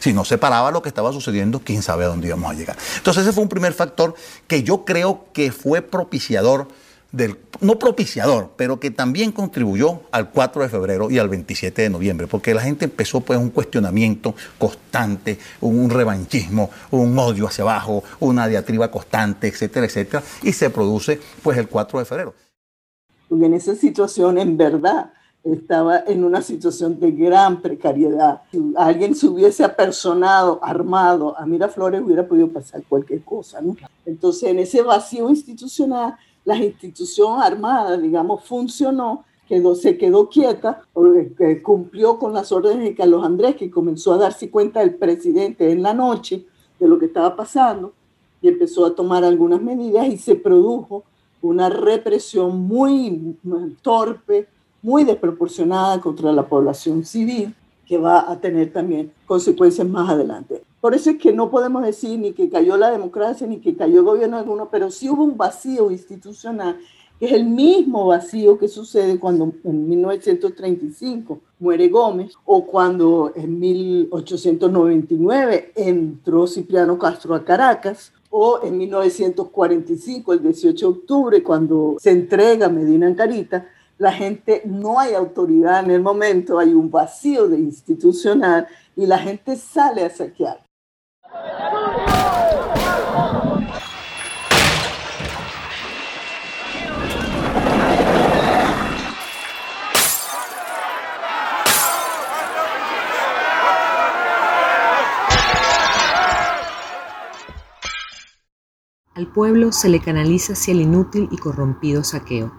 Si 0.00 0.12
no 0.12 0.24
se 0.24 0.38
paraba 0.38 0.72
lo 0.72 0.82
que 0.82 0.88
estaba 0.88 1.12
sucediendo, 1.12 1.60
quién 1.60 1.82
sabe 1.82 2.04
a 2.04 2.08
dónde 2.08 2.26
íbamos 2.26 2.50
a 2.50 2.54
llegar. 2.54 2.76
Entonces 2.96 3.22
ese 3.22 3.32
fue 3.32 3.44
un 3.44 3.48
primer 3.48 3.74
factor 3.74 4.16
que 4.48 4.64
yo 4.64 4.84
creo 4.84 5.26
que 5.32 5.52
fue 5.52 5.82
propiciador 5.82 6.66
del, 7.12 7.38
no 7.60 7.78
propiciador, 7.78 8.50
pero 8.56 8.78
que 8.78 8.90
también 8.90 9.32
contribuyó 9.32 10.02
al 10.10 10.30
4 10.30 10.62
de 10.62 10.68
febrero 10.68 11.10
y 11.10 11.18
al 11.18 11.28
27 11.28 11.82
de 11.82 11.90
noviembre, 11.90 12.26
porque 12.26 12.54
la 12.54 12.60
gente 12.60 12.84
empezó 12.84 13.20
pues 13.20 13.38
un 13.38 13.50
cuestionamiento 13.50 14.34
constante, 14.58 15.38
un 15.60 15.88
revanchismo, 15.88 16.70
un 16.90 17.18
odio 17.18 17.46
hacia 17.46 17.62
abajo, 17.62 18.04
una 18.20 18.46
diatriba 18.46 18.90
constante, 18.90 19.48
etcétera, 19.48 19.86
etcétera, 19.86 20.22
y 20.42 20.52
se 20.52 20.70
produce 20.70 21.20
pues 21.42 21.56
el 21.58 21.68
4 21.68 21.98
de 21.98 22.04
febrero. 22.04 22.34
Porque 23.28 23.46
en 23.46 23.54
esa 23.54 23.74
situación, 23.74 24.38
en 24.38 24.56
verdad, 24.56 25.12
estaba 25.44 26.00
en 26.06 26.24
una 26.24 26.42
situación 26.42 26.98
de 26.98 27.12
gran 27.12 27.60
precariedad. 27.62 28.42
Si 28.50 28.72
alguien 28.76 29.14
se 29.14 29.28
hubiese 29.28 29.64
apersonado, 29.64 30.60
armado 30.62 31.38
a 31.38 31.46
Miraflores, 31.46 32.02
hubiera 32.02 32.26
podido 32.26 32.48
pasar 32.48 32.82
cualquier 32.88 33.22
cosa, 33.22 33.60
¿no? 33.60 33.76
Entonces, 34.04 34.50
en 34.50 34.58
ese 34.58 34.82
vacío 34.82 35.28
institucional, 35.30 36.16
la 36.48 36.56
institución 36.56 37.42
armada, 37.42 37.98
digamos, 37.98 38.42
funcionó, 38.42 39.26
quedó, 39.46 39.74
se 39.74 39.98
quedó 39.98 40.30
quieta, 40.30 40.80
porque 40.94 41.62
cumplió 41.62 42.18
con 42.18 42.32
las 42.32 42.50
órdenes 42.52 42.84
de 42.84 42.94
Carlos 42.94 43.22
Andrés, 43.22 43.54
que 43.56 43.70
comenzó 43.70 44.14
a 44.14 44.16
darse 44.16 44.50
cuenta 44.50 44.80
del 44.80 44.94
presidente 44.94 45.70
en 45.70 45.82
la 45.82 45.92
noche 45.92 46.46
de 46.80 46.88
lo 46.88 46.98
que 46.98 47.04
estaba 47.04 47.36
pasando 47.36 47.92
y 48.40 48.48
empezó 48.48 48.86
a 48.86 48.94
tomar 48.94 49.24
algunas 49.24 49.60
medidas 49.60 50.06
y 50.06 50.16
se 50.16 50.36
produjo 50.36 51.04
una 51.42 51.68
represión 51.68 52.62
muy 52.62 53.36
torpe, 53.82 54.48
muy 54.80 55.04
desproporcionada 55.04 56.00
contra 56.00 56.32
la 56.32 56.48
población 56.48 57.04
civil 57.04 57.54
que 57.84 57.98
va 57.98 58.30
a 58.30 58.40
tener 58.40 58.72
también 58.72 59.12
consecuencias 59.26 59.86
más 59.86 60.08
adelante. 60.08 60.62
Por 60.80 60.94
eso 60.94 61.10
es 61.10 61.18
que 61.18 61.32
no 61.32 61.50
podemos 61.50 61.82
decir 61.82 62.18
ni 62.18 62.32
que 62.32 62.48
cayó 62.48 62.76
la 62.76 62.90
democracia 62.90 63.46
ni 63.46 63.58
que 63.58 63.76
cayó 63.76 64.00
el 64.00 64.06
gobierno 64.06 64.36
alguno, 64.36 64.68
pero 64.70 64.90
sí 64.90 65.08
hubo 65.08 65.24
un 65.24 65.36
vacío 65.36 65.90
institucional 65.90 66.78
que 67.18 67.26
es 67.26 67.32
el 67.32 67.46
mismo 67.46 68.06
vacío 68.06 68.58
que 68.58 68.68
sucede 68.68 69.18
cuando 69.18 69.52
en 69.64 69.88
1935 69.88 71.40
muere 71.58 71.88
Gómez 71.88 72.34
o 72.44 72.64
cuando 72.64 73.32
en 73.34 73.58
1899 73.58 75.72
entró 75.74 76.46
Cipriano 76.46 76.96
Castro 76.96 77.34
a 77.34 77.44
Caracas 77.44 78.12
o 78.30 78.60
en 78.62 78.78
1945, 78.78 80.32
el 80.34 80.42
18 80.42 80.86
de 80.86 80.92
octubre, 80.98 81.42
cuando 81.42 81.96
se 81.98 82.10
entrega 82.10 82.68
Medina 82.68 83.08
en 83.08 83.14
Carita, 83.14 83.66
la 83.96 84.12
gente 84.12 84.60
no 84.66 85.00
hay 85.00 85.14
autoridad 85.14 85.82
en 85.84 85.90
el 85.90 86.02
momento, 86.02 86.58
hay 86.58 86.74
un 86.74 86.90
vacío 86.90 87.48
de 87.48 87.58
institucional 87.58 88.66
y 88.94 89.06
la 89.06 89.16
gente 89.18 89.56
sale 89.56 90.04
a 90.04 90.10
saquear. 90.10 90.67
Al 109.14 109.26
pueblo 109.26 109.72
se 109.72 109.88
le 109.88 110.00
canaliza 110.00 110.54
hacia 110.54 110.72
el 110.72 110.80
inútil 110.80 111.28
y 111.30 111.36
corrompido 111.36 112.04
saqueo. 112.04 112.52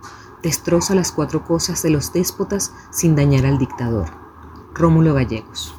Destroza 0.44 0.94
las 0.94 1.12
cuatro 1.12 1.44
cosas 1.44 1.82
de 1.82 1.90
los 1.90 2.14
déspotas 2.14 2.74
sin 2.92 3.16
dañar 3.16 3.46
al 3.46 3.58
dictador. 3.58 4.10
Rómulo 4.74 5.14
Gallegos. 5.16 5.79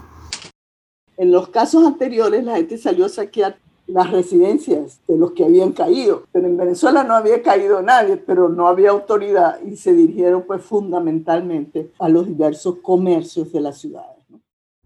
En 1.21 1.31
los 1.31 1.49
casos 1.49 1.85
anteriores 1.85 2.43
la 2.45 2.57
gente 2.57 2.79
salió 2.79 3.05
a 3.05 3.11
saquear 3.11 3.59
las 3.87 4.11
residencias 4.11 5.01
de 5.07 5.19
los 5.19 5.33
que 5.33 5.45
habían 5.45 5.73
caído, 5.73 6.23
pero 6.33 6.47
en 6.47 6.57
Venezuela 6.57 7.05
no 7.05 7.15
había 7.15 7.43
caído 7.43 7.83
nadie, 7.83 8.17
pero 8.17 8.49
no 8.49 8.67
había 8.67 8.89
autoridad 8.89 9.61
y 9.63 9.77
se 9.77 9.93
dirigieron 9.93 10.45
pues 10.47 10.63
fundamentalmente 10.63 11.91
a 11.99 12.09
los 12.09 12.27
diversos 12.27 12.77
comercios 12.77 13.53
de 13.53 13.61
la 13.61 13.75
ciudad. 13.75 14.07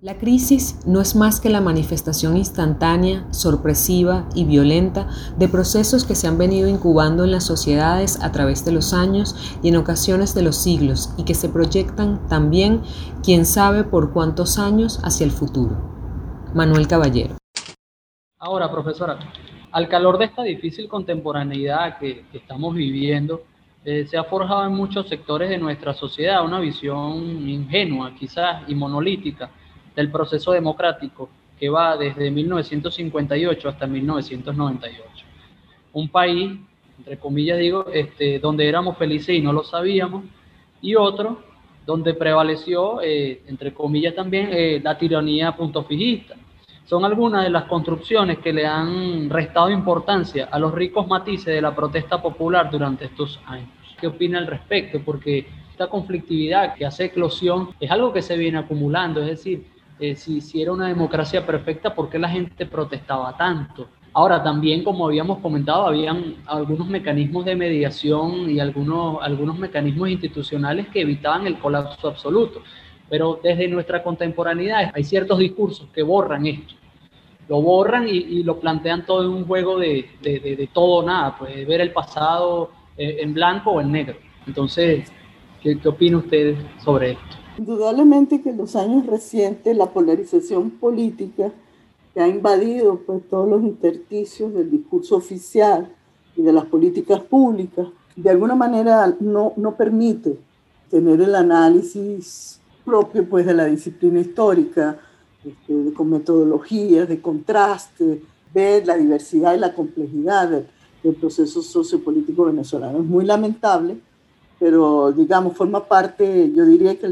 La 0.01 0.19
crisis 0.19 0.79
no 0.85 1.01
es 1.01 1.15
más 1.15 1.39
que 1.39 1.51
la 1.51 1.61
manifestación 1.61 2.37
instantánea, 2.37 3.33
sorpresiva 3.33 4.29
y 4.35 4.45
violenta 4.45 5.07
de 5.39 5.47
procesos 5.47 6.05
que 6.05 6.17
se 6.17 6.27
han 6.27 6.37
venido 6.37 6.67
incubando 6.67 7.23
en 7.23 7.31
las 7.31 7.45
sociedades 7.45 8.19
a 8.21 8.33
través 8.33 8.65
de 8.65 8.73
los 8.73 8.93
años 8.93 9.37
y 9.63 9.69
en 9.69 9.77
ocasiones 9.77 10.35
de 10.35 10.43
los 10.43 10.57
siglos 10.57 11.11
y 11.17 11.23
que 11.23 11.37
se 11.37 11.49
proyectan 11.49 12.27
también, 12.27 12.83
quién 13.23 13.47
sabe 13.47 13.85
por 13.85 14.13
cuántos 14.13 14.59
años, 14.59 14.99
hacia 15.05 15.27
el 15.27 15.31
futuro. 15.31 15.94
Manuel 16.55 16.87
Caballero. 16.87 17.37
Ahora, 18.39 18.71
profesora, 18.71 19.19
al 19.73 19.89
calor 19.89 20.19
de 20.19 20.27
esta 20.27 20.45
difícil 20.45 20.87
contemporaneidad 20.87 21.99
que, 21.99 22.25
estamos 22.33 22.77
viviendo, 22.77 23.43
eh, 23.85 24.07
se 24.07 24.17
ha 24.17 24.23
forjado 24.25 24.65
en 24.65 24.73
muchos 24.73 25.09
sectores 25.09 25.51
de 25.51 25.59
nuestra 25.59 25.95
sociedad 25.95 26.45
una 26.45 26.61
visión 26.61 27.49
ingenua, 27.49 28.15
quizás, 28.15 28.63
y 28.69 28.75
monolítica 28.77 29.51
del 29.97 30.13
proceso 30.13 30.53
democrático 30.53 31.29
que 31.59 31.69
va 31.69 31.97
desde 31.97 32.31
1958 32.31 33.69
hasta 33.69 33.87
1998. 33.89 35.27
Un 35.93 36.09
país, 36.09 36.53
entre 36.99 37.19
comillas 37.19 37.59
digo, 37.59 37.87
este, 37.93 38.39
donde 38.39 38.69
éramos 38.69 38.97
felices 38.97 39.37
y 39.37 39.41
no 39.41 39.53
lo 39.53 39.65
sabíamos, 39.65 40.25
y 40.81 40.95
otro 40.95 41.43
donde 41.85 42.15
prevaleció, 42.15 43.03
eh, 43.03 43.43
entre 43.47 43.75
comillas 43.75 44.15
también, 44.15 44.51
eh, 44.53 44.81
la 44.83 44.97
tiranía 44.97 45.57
punto 45.57 45.85
fijista. 45.85 46.37
Son 46.85 47.05
algunas 47.05 47.45
de 47.45 47.51
las 47.51 47.65
construcciones 47.65 48.39
que 48.39 48.53
le 48.53 48.67
han 48.67 49.31
restado 49.31 49.71
importancia 49.71 50.49
a 50.51 50.59
los 50.59 50.73
ricos 50.75 51.07
matices 51.07 51.55
de 51.55 51.63
la 51.63 51.75
protesta 51.75 52.21
popular 52.21 52.71
durante 52.71 53.07
estos 53.07 53.41
años. 53.47 53.71
¿Qué 53.99 54.07
opina 54.07 54.39
al 54.39 54.47
respecto? 54.47 55.01
Porque 55.03 55.47
esta 55.71 55.87
conflictividad 55.89 56.75
que 56.75 56.85
hace 56.85 57.07
eclosión 57.07 57.71
es 57.81 57.91
algo 57.91 58.13
que 58.13 58.21
se 58.21 58.37
viene 58.37 58.59
acumulando, 58.59 59.23
es 59.23 59.29
decir, 59.29 59.67
eh, 59.99 60.15
si, 60.15 60.41
si, 60.41 60.61
era 60.61 60.73
una 60.73 60.89
democracia 60.89 61.47
perfecta, 61.47 61.95
¿por 61.95 62.11
qué 62.11 62.19
la 62.19 62.29
gente 62.29 62.67
protestaba 62.67 63.35
tanto? 63.37 63.89
Ahora, 64.13 64.43
también, 64.43 64.85
como 64.85 65.07
habíamos 65.07 65.39
comentado, 65.39 65.87
habían 65.87 66.37
algunos 66.47 66.87
mecanismos 66.87 67.45
de 67.45 67.57
mediación 67.57 68.49
y 68.49 68.61
algunos, 68.61 69.19
algunos 69.23 69.59
mecanismos 69.59 70.09
institucionales 70.11 70.89
que 70.89 71.01
evitaban 71.01 71.47
el 71.47 71.59
colapso 71.59 72.09
absoluto. 72.09 72.63
Pero 73.09 73.39
desde 73.43 73.69
nuestra 73.69 74.03
contemporaneidad 74.03 74.93
hay 74.95 75.05
ciertos 75.05 75.39
discursos 75.39 75.89
que 75.95 76.03
borran 76.03 76.47
esto. 76.47 76.75
Lo 77.49 77.61
borran 77.61 78.09
y, 78.09 78.43
lo 78.43 78.59
plantean 78.59 79.05
todo 79.05 79.23
en 79.25 79.29
un 79.29 79.45
juego 79.47 79.79
de, 79.79 80.07
de, 80.23 80.41
de, 80.41 80.69
todo 80.73 81.03
o 81.03 81.03
nada, 81.03 81.37
pues 81.39 81.67
ver 81.67 81.83
el 81.83 81.93
pasado 81.93 82.71
eh, 82.97 83.19
en 83.21 83.35
blanco 83.35 83.73
o 83.73 83.81
en 83.83 83.93
negro. 83.93 84.17
Entonces, 84.47 85.13
¿qué, 85.63 85.79
qué 85.79 85.89
opina 85.89 86.19
usted 86.19 86.57
sobre 86.83 87.13
esto? 87.13 87.37
Indudablemente 87.59 88.41
que 88.41 88.51
en 88.51 88.57
los 88.57 88.75
años 88.75 89.07
recientes 89.07 89.77
la 89.77 89.87
polarización 89.87 90.71
política 90.71 91.53
que 92.15 92.21
ha 92.21 92.29
invadido 92.29 93.01
pues, 93.05 93.29
todos 93.29 93.49
los 93.49 93.63
intersticios 93.63 94.55
del 94.55 94.71
discurso 94.71 95.17
oficial 95.17 95.89
y 96.37 96.43
de 96.43 96.53
las 96.53 96.65
políticas 96.65 97.21
públicas, 97.21 97.89
de 98.17 98.31
alguna 98.31 98.55
manera 98.55 99.15
no, 99.21 99.53
no 99.57 99.77
permite 99.77 100.39
tener 100.91 101.21
el 101.21 101.35
análisis 101.35 102.61
propio 102.85 103.29
pues, 103.29 103.47
de 103.47 103.55
la 103.55 103.67
disciplina 103.67 104.21
histórica, 104.21 104.99
este, 105.45 105.93
con 105.93 106.11
metodologías 106.11 107.09
de 107.09 107.21
contraste, 107.21 108.23
ver 108.53 108.87
la 108.87 108.97
diversidad 108.97 109.55
y 109.55 109.59
la 109.59 109.75
complejidad 109.75 110.49
del, 110.49 110.67
del 111.03 111.15
proceso 111.15 111.63
sociopolítico 111.63 112.45
venezolano. 112.45 112.99
Es 112.99 113.05
muy 113.05 113.25
lamentable 113.25 113.97
pero 114.59 115.13
digamos, 115.13 115.57
forma 115.57 115.85
parte, 115.85 116.51
yo 116.55 116.65
diría 116.65 116.99
que, 116.99 117.07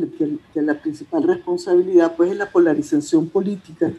la 0.54 0.74
principal 0.80 1.22
responsabilidad 1.24 2.14
pues 2.16 2.30
es 2.30 2.38
la 2.38 2.50
polarización 2.50 3.28
política 3.28 3.92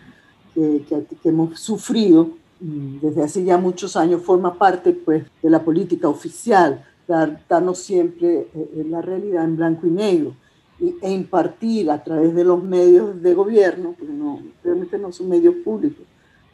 que, 0.55 0.83
que, 0.87 1.29
hemos 1.29 1.59
sufrido 1.59 2.31
mm, 2.59 2.99
desde 2.99 3.23
hace 3.23 3.43
ya 3.43 3.57
muchos 3.57 3.95
años, 3.95 4.23
forma 4.23 4.57
parte 4.57 4.93
pues 4.93 5.25
de 5.41 5.49
la 5.49 5.63
política 5.63 6.07
oficial, 6.07 6.83
dar, 7.07 7.43
darnos 7.47 7.79
siempre 7.79 8.47
eh, 8.55 8.85
la 8.89 9.01
realidad 9.01 9.43
en 9.43 9.57
blanco 9.57 9.87
y 9.87 9.91
negro 9.91 10.35
e 11.01 11.11
impartir 11.11 11.89
a 11.89 12.03
través 12.03 12.33
de 12.35 12.43
los 12.43 12.63
medios 12.63 13.21
de 13.21 13.33
gobierno, 13.33 13.95
porque 13.97 14.13
no, 14.13 14.39
realmente 14.63 14.97
no 14.97 15.11
son 15.11 15.29
medios 15.29 15.55
públicos, 15.63 16.05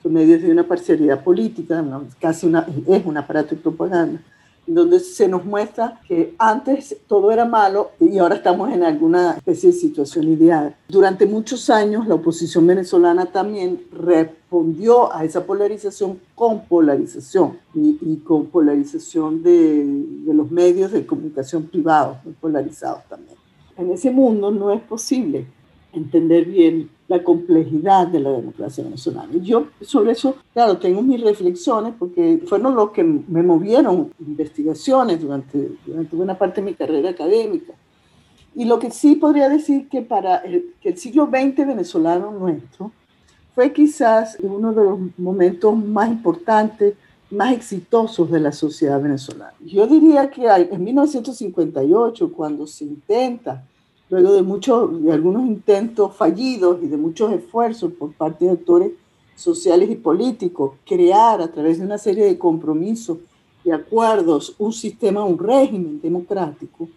son 0.04 0.14
medios 0.14 0.42
de 0.42 0.52
una 0.52 0.68
parcialidad 0.68 1.24
política, 1.24 1.84
casi 2.20 2.48
una, 2.48 2.68
es 2.88 3.06
un 3.06 3.18
aparato 3.18 3.56
de 3.56 3.62
propaganda, 3.62 4.22
donde 4.68 5.00
se 5.00 5.28
nos 5.28 5.44
muestra 5.44 6.00
que 6.08 6.36
antes 6.38 6.96
todo 7.08 7.32
era 7.32 7.44
malo 7.44 7.92
y 8.00 8.20
ahora 8.20 8.36
estamos 8.36 8.72
en 8.72 8.84
alguna 8.84 9.34
especie 9.34 9.72
de 9.72 9.76
situación 9.76 10.28
ideal. 10.28 10.76
Durante 10.88 11.26
muchos 11.26 11.72
años 11.72 12.08
la 12.08 12.16
oposición 12.16 12.68
venezolana 12.68 13.26
también 13.26 13.82
respondió 13.92 15.14
a 15.14 15.24
esa 15.24 15.44
polarización 15.44 16.20
con 16.36 16.66
polarización 16.66 17.58
y, 17.74 18.18
con 18.18 18.46
polarización 18.48 19.42
de, 19.42 19.86
de, 20.26 20.34
los 20.36 20.52
medios 20.52 20.92
de 20.92 21.06
comunicación 21.06 21.64
privados, 21.64 22.18
polarizados 22.40 23.04
también. 23.10 23.39
En 23.80 23.92
ese 23.92 24.12
mundo 24.12 24.52
no 24.52 24.72
es 24.72 24.82
posible 24.82 25.46
entender 25.94 26.46
bien 26.46 26.90
la 27.08 27.24
complejidad 27.24 28.08
de 28.08 28.20
la 28.20 28.32
democracia 28.32 28.84
venezolana. 28.84 29.30
Yo 29.42 29.68
sobre 29.82 30.12
eso, 30.12 30.36
claro, 30.54 30.78
tengo 30.78 31.02
mis 31.02 31.22
reflexiones 31.22 31.94
porque 31.98 32.42
fueron 32.46 32.76
los 32.76 32.92
que 32.92 33.04
me 33.04 33.42
movieron 33.42 34.12
investigaciones 34.20 35.22
durante, 35.22 35.72
durante 35.86 36.16
buena 36.16 36.38
parte 36.38 36.62
de 36.62 36.66
mi 36.66 36.74
carrera 36.76 37.10
académica. 37.10 37.74
Y 38.54 38.66
lo 38.66 38.80
que 38.80 38.92
sí 38.92 39.16
podría 39.16 39.48
decir 39.48 39.88
que 39.88 40.02
para 40.02 40.38
el, 40.40 40.74
que 40.82 40.90
el 40.90 40.98
siglo 40.98 41.28
XX 41.28 41.66
venezolano 41.66 42.32
nuestro 42.32 42.92
fue 43.56 43.72
quizás 43.72 44.38
uno 44.42 44.74
de 44.74 44.84
los 44.84 45.00
momentos 45.18 45.76
más 45.76 46.10
importantes, 46.10 46.96
más 47.32 47.54
exitosos 47.54 48.30
de 48.30 48.40
la 48.40 48.52
sociedad 48.52 49.02
venezolana. 49.02 49.54
Yo 49.66 49.88
diría 49.88 50.30
que 50.30 50.46
en 50.46 50.84
1958, 50.84 52.32
cuando 52.34 52.68
se 52.68 52.84
intenta 52.86 53.64
luego 54.10 54.34
de, 54.34 54.42
muchos, 54.42 55.04
de 55.04 55.12
algunos 55.12 55.46
intentos 55.46 56.16
fallidos 56.16 56.80
y 56.82 56.88
de 56.88 56.98
muchos 56.98 57.32
esfuerzos 57.32 57.94
por 57.94 58.14
parte 58.14 58.46
de 58.46 58.52
actores 58.52 58.92
sociales 59.36 59.90
y 59.90 59.96
políticos, 59.96 60.74
crear 60.86 61.42
a 61.42 61.52
través 61.52 61.80
de 61.80 61.86
una 61.86 61.98
serie 61.98 62.26
de 62.26 62.38
compromisos 62.38 63.20
y 63.64 63.72
acuerdos 63.72 64.56
un 64.58 64.74
sistema, 64.74 65.24
un 65.24 65.38
régimen 65.38 66.02
democrático, 66.02 66.90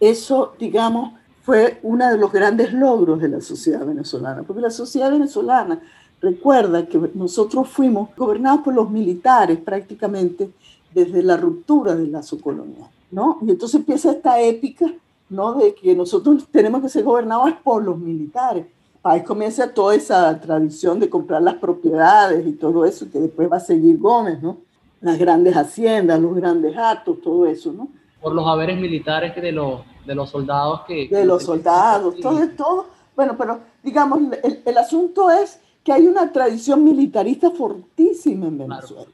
eso, 0.00 0.52
digamos, 0.58 1.12
fue 1.42 1.78
uno 1.82 2.08
de 2.10 2.18
los 2.18 2.32
grandes 2.32 2.72
logros 2.72 3.20
de 3.20 3.28
la 3.28 3.40
sociedad 3.40 3.84
venezolana, 3.84 4.42
porque 4.42 4.62
la 4.62 4.70
sociedad 4.70 5.10
venezolana 5.10 5.80
recuerda 6.20 6.86
que 6.86 6.98
nosotros 7.14 7.68
fuimos 7.68 8.08
gobernados 8.16 8.62
por 8.62 8.74
los 8.74 8.90
militares 8.90 9.58
prácticamente 9.58 10.50
desde 10.94 11.22
la 11.22 11.36
ruptura 11.36 11.94
del 11.94 12.12
lazo 12.12 12.40
colonial, 12.40 12.88
¿no? 13.10 13.38
Y 13.42 13.50
entonces 13.50 13.80
empieza 13.80 14.12
esta 14.12 14.40
épica 14.40 14.90
¿no? 15.28 15.54
de 15.54 15.74
que 15.74 15.94
nosotros 15.94 16.46
tenemos 16.50 16.82
que 16.82 16.88
ser 16.88 17.04
gobernados 17.04 17.52
por 17.62 17.82
los 17.82 17.98
militares. 17.98 18.66
Ahí 19.02 19.22
comienza 19.22 19.72
toda 19.72 19.94
esa 19.94 20.40
tradición 20.40 20.98
de 20.98 21.10
comprar 21.10 21.42
las 21.42 21.56
propiedades 21.56 22.46
y 22.46 22.52
todo 22.52 22.86
eso, 22.86 23.10
que 23.10 23.18
después 23.18 23.50
va 23.52 23.58
a 23.58 23.60
seguir 23.60 23.98
Gómez, 23.98 24.40
¿no? 24.42 24.58
Las 25.02 25.18
grandes 25.18 25.54
haciendas, 25.54 26.18
los 26.18 26.34
grandes 26.34 26.74
actos, 26.74 27.20
todo 27.20 27.44
eso, 27.44 27.70
¿no? 27.70 27.88
Por 28.22 28.34
los 28.34 28.46
haberes 28.46 28.80
militares 28.80 29.36
de 29.36 29.52
los, 29.52 29.82
de 30.06 30.14
los 30.14 30.30
soldados 30.30 30.82
que... 30.86 31.08
De 31.08 31.26
los 31.26 31.42
soldados, 31.42 32.18
todo, 32.18 32.48
todo. 32.56 32.86
Bueno, 33.14 33.36
pero 33.36 33.60
digamos, 33.82 34.20
el, 34.42 34.62
el 34.64 34.78
asunto 34.78 35.30
es 35.30 35.60
que 35.84 35.92
hay 35.92 36.06
una 36.06 36.32
tradición 36.32 36.82
militarista 36.82 37.50
fortísima 37.50 38.46
en 38.46 38.58
Venezuela. 38.58 39.06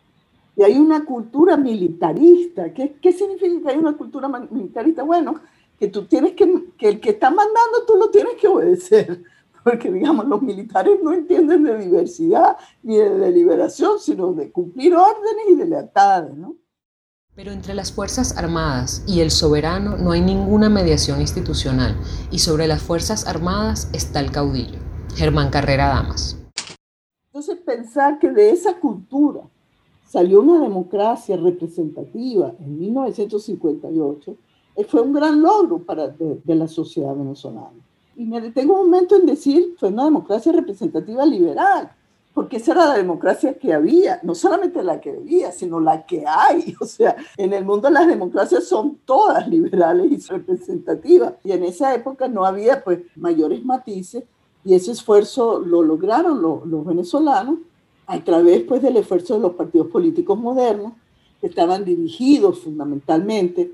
Y 0.56 0.62
hay 0.62 0.78
una 0.78 1.04
cultura 1.04 1.56
militarista. 1.56 2.72
¿Qué, 2.72 2.96
¿Qué, 3.02 3.12
significa 3.12 3.60
que 3.62 3.70
hay 3.70 3.78
una 3.78 3.94
cultura 3.94 4.28
militarista? 4.28 5.02
Bueno, 5.02 5.34
que 5.80 5.88
tú 5.88 6.04
tienes 6.04 6.34
que, 6.34 6.46
que 6.76 6.88
el 6.90 7.00
que 7.00 7.10
está 7.10 7.30
mandando 7.30 7.86
tú 7.86 7.96
lo 7.96 8.10
tienes 8.10 8.34
que 8.34 8.46
obedecer. 8.46 9.22
Porque, 9.64 9.90
digamos, 9.90 10.26
los 10.26 10.42
militares 10.42 10.98
no 11.02 11.12
entienden 11.12 11.64
de 11.64 11.78
diversidad 11.78 12.56
ni 12.82 12.96
de 12.96 13.18
deliberación, 13.18 13.98
sino 13.98 14.32
de 14.34 14.52
cumplir 14.52 14.94
órdenes 14.94 15.44
y 15.50 15.54
de 15.54 15.64
lealtades, 15.66 16.34
¿no? 16.36 16.54
Pero 17.34 17.52
entre 17.52 17.72
las 17.72 17.92
Fuerzas 17.92 18.36
Armadas 18.36 19.02
y 19.06 19.20
el 19.20 19.30
soberano 19.30 19.96
no 19.96 20.12
hay 20.12 20.20
ninguna 20.20 20.68
mediación 20.68 21.22
institucional 21.22 21.96
y 22.30 22.40
sobre 22.40 22.66
las 22.66 22.82
Fuerzas 22.82 23.26
Armadas 23.26 23.88
está 23.94 24.20
el 24.20 24.30
caudillo, 24.30 24.78
Germán 25.14 25.48
Carrera 25.48 25.88
Damas. 25.88 26.36
Entonces 27.26 27.56
pensar 27.64 28.18
que 28.18 28.30
de 28.30 28.50
esa 28.50 28.78
cultura 28.78 29.42
salió 30.06 30.40
una 30.40 30.60
democracia 30.60 31.36
representativa 31.36 32.52
en 32.58 32.78
1958 32.78 34.30
eh, 34.32 34.36
fue 34.84 35.00
un 35.00 35.12
gran 35.12 35.40
logro 35.42 35.78
para 35.78 36.08
de, 36.08 36.54
la 36.54 36.68
sociedad 36.68 37.14
venezolana. 37.14 37.70
Y 38.16 38.24
me 38.24 38.40
detengo 38.40 38.74
un 38.80 38.90
momento 38.90 39.16
en 39.16 39.26
decir, 39.26 39.74
fue 39.78 39.88
una 39.88 40.04
democracia 40.04 40.52
representativa 40.52 41.24
liberal, 41.24 41.90
porque 42.34 42.58
esa 42.58 42.72
era 42.72 42.86
la 42.86 42.96
democracia 42.96 43.58
que 43.58 43.72
había, 43.72 44.20
no 44.22 44.34
solamente 44.34 44.82
la 44.82 45.00
que 45.00 45.10
había, 45.10 45.52
sino 45.52 45.80
la 45.80 46.04
que 46.06 46.24
hay. 46.26 46.74
O 46.80 46.86
sea, 46.86 47.16
en 47.36 47.52
el 47.52 47.64
mundo 47.64 47.90
las 47.90 48.06
democracias 48.06 48.64
son 48.64 48.98
todas 49.04 49.48
liberales 49.48 50.10
y 50.10 50.30
representativas. 50.30 51.34
Y 51.44 51.52
en 51.52 51.64
esa 51.64 51.94
época 51.94 52.28
no 52.28 52.44
había 52.44 52.84
pues 52.84 53.00
mayores 53.16 53.64
matices 53.64 54.24
y 54.64 54.74
ese 54.74 54.92
esfuerzo 54.92 55.60
lo 55.60 55.82
lograron 55.82 56.42
los, 56.42 56.84
venezolanos 56.84 57.58
a 58.06 58.22
través 58.22 58.62
pues, 58.62 58.82
del 58.82 58.96
esfuerzo 58.98 59.34
de 59.34 59.40
los 59.40 59.54
partidos 59.54 59.88
políticos 59.88 60.38
modernos, 60.38 60.92
que 61.40 61.46
estaban 61.46 61.84
dirigidos 61.84 62.60
fundamentalmente 62.60 63.72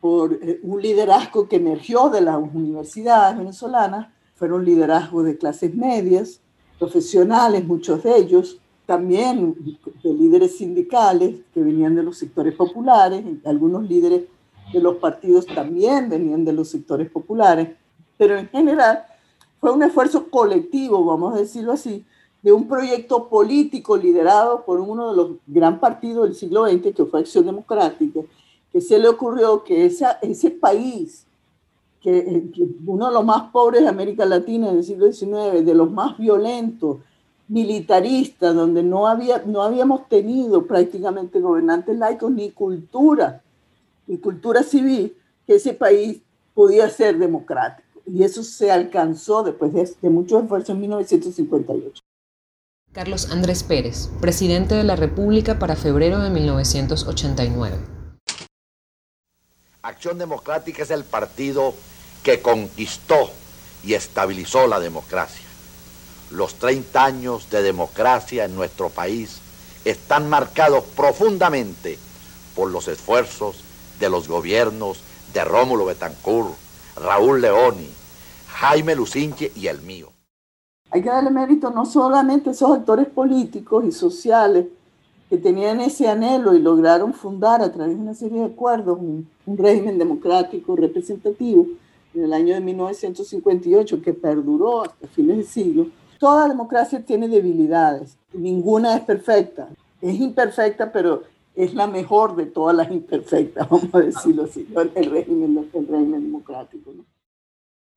por 0.00 0.34
eh, 0.34 0.60
un 0.62 0.80
liderazgo 0.80 1.48
que 1.48 1.56
emergió 1.56 2.08
de 2.08 2.20
las 2.20 2.36
universidades 2.36 3.38
venezolanas, 3.38 4.08
fueron 4.34 4.64
liderazgos 4.64 5.24
de 5.24 5.36
clases 5.36 5.74
medias, 5.74 6.40
profesionales, 6.78 7.66
muchos 7.66 8.02
de 8.04 8.16
ellos, 8.16 8.60
también 8.86 9.54
de 10.02 10.14
líderes 10.14 10.56
sindicales 10.56 11.40
que 11.52 11.62
venían 11.62 11.94
de 11.94 12.02
los 12.02 12.16
sectores 12.16 12.54
populares, 12.54 13.22
algunos 13.44 13.86
líderes 13.88 14.22
de 14.72 14.80
los 14.80 14.96
partidos 14.96 15.46
también 15.46 16.08
venían 16.08 16.44
de 16.44 16.52
los 16.52 16.68
sectores 16.68 17.10
populares, 17.10 17.70
pero 18.16 18.38
en 18.38 18.48
general 18.48 19.04
fue 19.60 19.72
un 19.72 19.82
esfuerzo 19.82 20.30
colectivo, 20.30 21.04
vamos 21.04 21.34
a 21.34 21.38
decirlo 21.38 21.72
así, 21.72 22.04
de 22.42 22.52
un 22.52 22.68
proyecto 22.68 23.28
político 23.28 23.96
liderado 23.96 24.64
por 24.64 24.80
uno 24.80 25.10
de 25.10 25.16
los 25.16 25.30
gran 25.46 25.80
partidos 25.80 26.24
del 26.24 26.34
siglo 26.34 26.68
XX, 26.68 26.94
que 26.94 27.04
fue 27.04 27.20
Acción 27.20 27.46
Democrática, 27.46 28.20
que 28.72 28.80
se 28.80 28.98
le 28.98 29.08
ocurrió 29.08 29.64
que 29.64 29.86
ese 29.86 30.50
país, 30.50 31.24
que, 32.00 32.44
uno 32.86 33.08
de 33.08 33.12
los 33.12 33.24
más 33.24 33.50
pobres 33.50 33.82
de 33.82 33.88
América 33.88 34.24
Latina 34.24 34.70
en 34.70 34.78
el 34.78 34.84
siglo 34.84 35.10
XIX, 35.12 35.64
de 35.64 35.74
los 35.74 35.90
más 35.90 36.16
violentos, 36.18 36.98
militaristas, 37.48 38.54
donde 38.54 38.82
no, 38.82 39.06
había, 39.06 39.42
no 39.46 39.62
habíamos 39.62 40.08
tenido 40.08 40.66
prácticamente 40.66 41.40
gobernantes 41.40 41.96
laicos 41.96 42.30
ni 42.30 42.50
cultura, 42.50 43.42
ni 44.06 44.18
cultura 44.18 44.62
civil, 44.62 45.16
que 45.46 45.54
ese 45.54 45.72
país 45.72 46.20
podía 46.54 46.88
ser 46.90 47.18
democrático 47.18 47.88
y 48.12 48.22
eso 48.22 48.42
se 48.42 48.70
alcanzó 48.70 49.42
después 49.42 49.72
de, 49.72 49.88
de 50.00 50.10
mucho 50.10 50.40
esfuerzo 50.40 50.72
en 50.72 50.80
1958. 50.80 52.02
Carlos 52.92 53.30
Andrés 53.30 53.62
Pérez, 53.62 54.10
presidente 54.20 54.74
de 54.74 54.84
la 54.84 54.96
República 54.96 55.58
para 55.58 55.76
febrero 55.76 56.18
de 56.20 56.30
1989. 56.30 57.97
Acción 59.88 60.18
Democrática 60.18 60.82
es 60.82 60.90
el 60.90 61.02
partido 61.02 61.72
que 62.22 62.42
conquistó 62.42 63.30
y 63.82 63.94
estabilizó 63.94 64.66
la 64.66 64.80
democracia. 64.80 65.46
Los 66.30 66.56
30 66.56 67.02
años 67.02 67.48
de 67.48 67.62
democracia 67.62 68.44
en 68.44 68.54
nuestro 68.54 68.90
país 68.90 69.40
están 69.86 70.28
marcados 70.28 70.84
profundamente 70.94 71.98
por 72.54 72.70
los 72.70 72.86
esfuerzos 72.86 73.64
de 73.98 74.10
los 74.10 74.28
gobiernos 74.28 75.00
de 75.32 75.42
Rómulo 75.42 75.86
Betancourt, 75.86 76.54
Raúl 76.96 77.40
Leoni, 77.40 77.90
Jaime 78.56 78.94
Lucinche 78.94 79.52
y 79.54 79.68
el 79.68 79.80
mío. 79.80 80.12
Hay 80.90 81.00
que 81.00 81.08
darle 81.08 81.30
mérito 81.30 81.70
no 81.70 81.86
solamente 81.86 82.50
a 82.50 82.52
esos 82.52 82.76
actores 82.76 83.06
políticos 83.06 83.86
y 83.86 83.92
sociales 83.92 84.66
que 85.28 85.36
tenían 85.36 85.80
ese 85.80 86.08
anhelo 86.08 86.54
y 86.54 86.60
lograron 86.60 87.12
fundar 87.12 87.60
a 87.62 87.70
través 87.70 87.96
de 87.96 88.02
una 88.02 88.14
serie 88.14 88.40
de 88.40 88.46
acuerdos 88.46 88.98
un, 88.98 89.28
régimen 89.46 89.98
democrático 89.98 90.76
representativo 90.76 91.66
en 92.14 92.24
el 92.24 92.32
año 92.32 92.54
de 92.54 92.60
1958 92.60 94.02
que 94.02 94.14
perduró 94.14 94.82
hasta 94.82 95.06
fines 95.08 95.36
de 95.38 95.44
siglo. 95.44 95.86
Toda 96.18 96.48
democracia 96.48 97.02
tiene 97.04 97.28
debilidades, 97.28 98.16
ninguna 98.32 98.96
es 98.96 99.02
perfecta. 99.02 99.68
Es 100.00 100.18
imperfecta, 100.18 100.92
pero 100.92 101.22
es 101.54 101.74
la 101.74 101.86
mejor 101.86 102.36
de 102.36 102.46
todas 102.46 102.76
las 102.76 102.90
imperfectas, 102.90 103.68
vamos 103.70 103.92
a 103.92 104.00
decirlo 104.00 104.44
así, 104.44 104.66
el 104.94 105.10
régimen, 105.10 105.68
el 105.72 105.88
régimen 105.88 106.22
democrático. 106.22 106.92
¿no? 106.94 107.04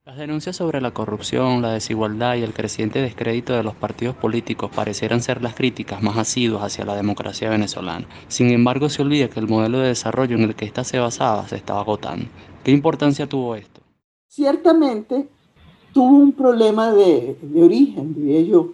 Las 0.04 0.18
denuncias 0.18 0.56
sobre 0.56 0.82
la 0.82 0.96
corrupción, 0.96 1.62
la 1.62 1.74
desigualdad 1.74 2.34
y 2.34 2.42
el 2.42 2.56
creciente 2.56 3.04
descrédito 3.04 3.54
de 3.54 3.62
los 3.62 3.76
partidos 3.76 4.16
políticos 4.16 4.72
parecieran 4.74 5.22
ser 5.22 5.44
las 5.44 5.54
críticas 5.54 6.02
más 6.02 6.18
asiduas 6.18 6.64
hacia 6.64 6.86
la 6.86 6.96
democracia 6.96 7.52
venezolana. 7.52 8.08
Sin 8.28 8.50
embargo, 8.50 8.90
se 8.90 9.04
olvida 9.04 9.30
que 9.30 9.40
el 9.40 9.48
modelo 9.48 9.78
de 9.78 9.90
desarrollo 9.90 10.38
en 10.38 10.42
el 10.42 10.56
que 10.56 10.66
ésta 10.66 10.84
se 10.84 10.98
basaba 10.98 11.48
se 11.48 11.58
estaba 11.58 11.82
agotando. 11.82 12.26
¿Qué 12.64 12.72
importancia 12.72 13.30
tuvo 13.30 13.54
esto? 13.54 13.82
Ciertamente 14.28 15.30
tuvo 15.94 16.18
un 16.18 16.32
problema 16.32 16.92
de, 16.92 17.38
origen, 17.62 18.16
diría 18.16 18.42
yo, 18.42 18.74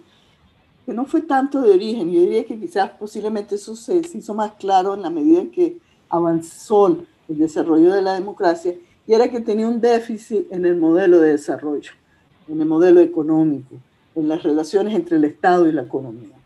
que 0.86 0.94
no 0.94 1.04
fue 1.04 1.20
tanto 1.20 1.60
de 1.60 1.72
origen, 1.72 2.10
yo 2.10 2.22
diría 2.22 2.46
que 2.46 2.58
quizás 2.58 2.92
posiblemente 2.92 3.56
eso 3.56 3.76
se 3.76 4.00
hizo 4.14 4.32
más 4.32 4.52
claro 4.52 4.94
en 4.94 5.02
la 5.02 5.10
medida 5.10 5.40
en 5.42 5.50
que 5.50 5.76
avanzó 6.08 6.86
el 7.28 7.36
desarrollo 7.36 7.92
de 7.92 8.00
la 8.00 8.14
democracia 8.14 8.72
y 9.08 9.14
era 9.14 9.30
que 9.30 9.40
tenía 9.40 9.66
un 9.66 9.80
déficit 9.80 10.52
en 10.52 10.66
el 10.66 10.76
modelo 10.76 11.18
de 11.18 11.30
desarrollo, 11.30 11.92
en 12.46 12.60
el 12.60 12.66
modelo 12.68 13.00
económico, 13.00 13.76
en 14.14 14.28
las 14.28 14.42
relaciones 14.42 14.94
entre 14.94 15.16
el 15.16 15.24
Estado 15.24 15.66
y 15.66 15.72
la 15.72 15.82
economía. 15.82 16.36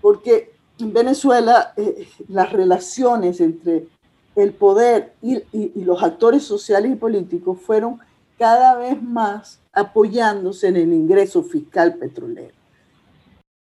Porque 0.00 0.54
en 0.78 0.94
Venezuela 0.94 1.74
eh, 1.76 2.08
las 2.28 2.50
relaciones 2.54 3.38
entre 3.42 3.86
el 4.34 4.54
poder 4.54 5.12
y, 5.20 5.42
los 5.84 6.02
actores 6.02 6.42
sociales 6.42 6.90
y 6.90 6.96
políticos 6.96 7.58
fueron 7.60 7.98
cada 8.38 8.76
vez 8.76 9.00
más 9.02 9.60
apoyándose 9.74 10.68
en 10.68 10.76
el 10.76 10.94
ingreso 10.94 11.42
fiscal 11.42 11.96
petrolero. 11.96 12.54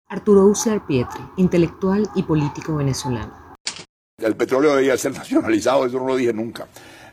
Arturo 0.09 0.45
Uslar 0.45 0.87
Pietri, 0.87 1.23
intelectual 1.39 2.07
y 2.15 2.23
político 2.23 2.77
venezolano. 2.77 3.33
El 4.19 4.37
petróleo 4.37 4.77
debía 4.77 4.97
ser 4.99 5.13
nacionalizado, 5.13 5.87
eso 5.87 5.99
no 5.99 6.07
lo 6.07 6.17
dije 6.17 6.35
nunca. 6.35 6.69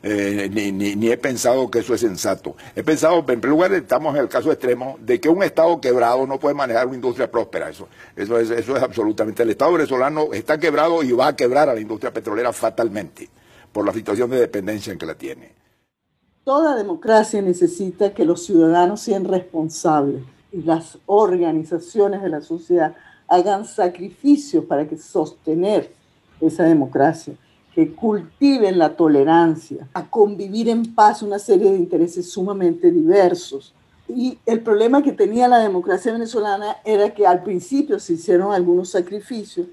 Eh, 0.05 0.49
ni, 0.51 1.09
he 1.09 1.17
pensado 1.17 1.71
que 1.71 1.79
eso 1.79 1.93
es 1.93 2.01
sensato. 2.01 2.57
He 2.75 2.83
pensado, 2.83 3.19
en 3.19 3.25
primer 3.25 3.49
lugar, 3.49 3.73
estamos 3.73 4.13
en 4.15 4.21
el 4.21 4.27
caso 4.27 4.51
extremo 4.51 4.97
de 4.99 5.21
que 5.21 5.29
un 5.29 5.41
Estado 5.43 5.79
quebrado 5.79 6.27
no 6.27 6.39
puede 6.39 6.55
manejar 6.55 6.87
una 6.87 6.95
industria 6.95 7.31
próspera. 7.31 7.69
Eso, 7.69 7.87
eso, 8.13 8.37
es, 8.37 8.49
eso 8.49 8.75
es 8.75 8.83
absolutamente. 8.83 9.43
El 9.43 9.51
Estado 9.51 9.71
venezolano 9.71 10.33
está 10.33 10.59
quebrado 10.59 11.03
y 11.03 11.13
va 11.13 11.27
a 11.27 11.35
quebrar 11.37 11.69
a 11.69 11.73
la 11.73 11.79
industria 11.79 12.11
petrolera 12.11 12.51
fatalmente 12.51 13.29
por 13.71 13.85
la 13.85 13.93
situación 13.93 14.29
de 14.29 14.41
dependencia 14.41 14.91
en 14.91 14.99
que 14.99 15.05
la 15.05 15.15
tiene. 15.15 15.53
Toda 16.43 16.75
democracia 16.75 17.41
necesita 17.41 18.13
que 18.13 18.25
los 18.25 18.45
ciudadanos 18.45 18.99
sean 18.99 19.23
responsables 19.23 20.23
y 20.51 20.63
las 20.63 20.97
organizaciones 21.05 22.21
de 22.21 22.29
la 22.29 22.41
sociedad 22.41 22.93
hagan 23.29 23.63
sacrificios 23.63 24.65
para 24.65 24.85
que 24.85 24.97
sostener 24.97 25.93
esa 26.41 26.63
democracia 26.63 27.35
que 27.73 27.93
cultiven 27.93 28.77
la 28.77 28.95
tolerancia, 28.95 29.87
a 29.93 30.09
convivir 30.09 30.69
en 30.69 30.93
paz 30.93 31.23
una 31.23 31.39
serie 31.39 31.71
de 31.71 31.77
intereses 31.77 32.29
sumamente 32.29 32.91
diversos. 32.91 33.73
Y 34.07 34.37
el 34.45 34.61
problema 34.61 35.01
que 35.01 35.11
tenía 35.11 35.47
la 35.47 35.59
democracia 35.59 36.11
venezolana 36.11 36.77
era 36.85 37.13
que 37.13 37.25
al 37.25 37.41
principio 37.41 37.99
se 37.99 38.13
hicieron 38.13 38.51
algunos 38.51 38.89
sacrificios, 38.89 39.67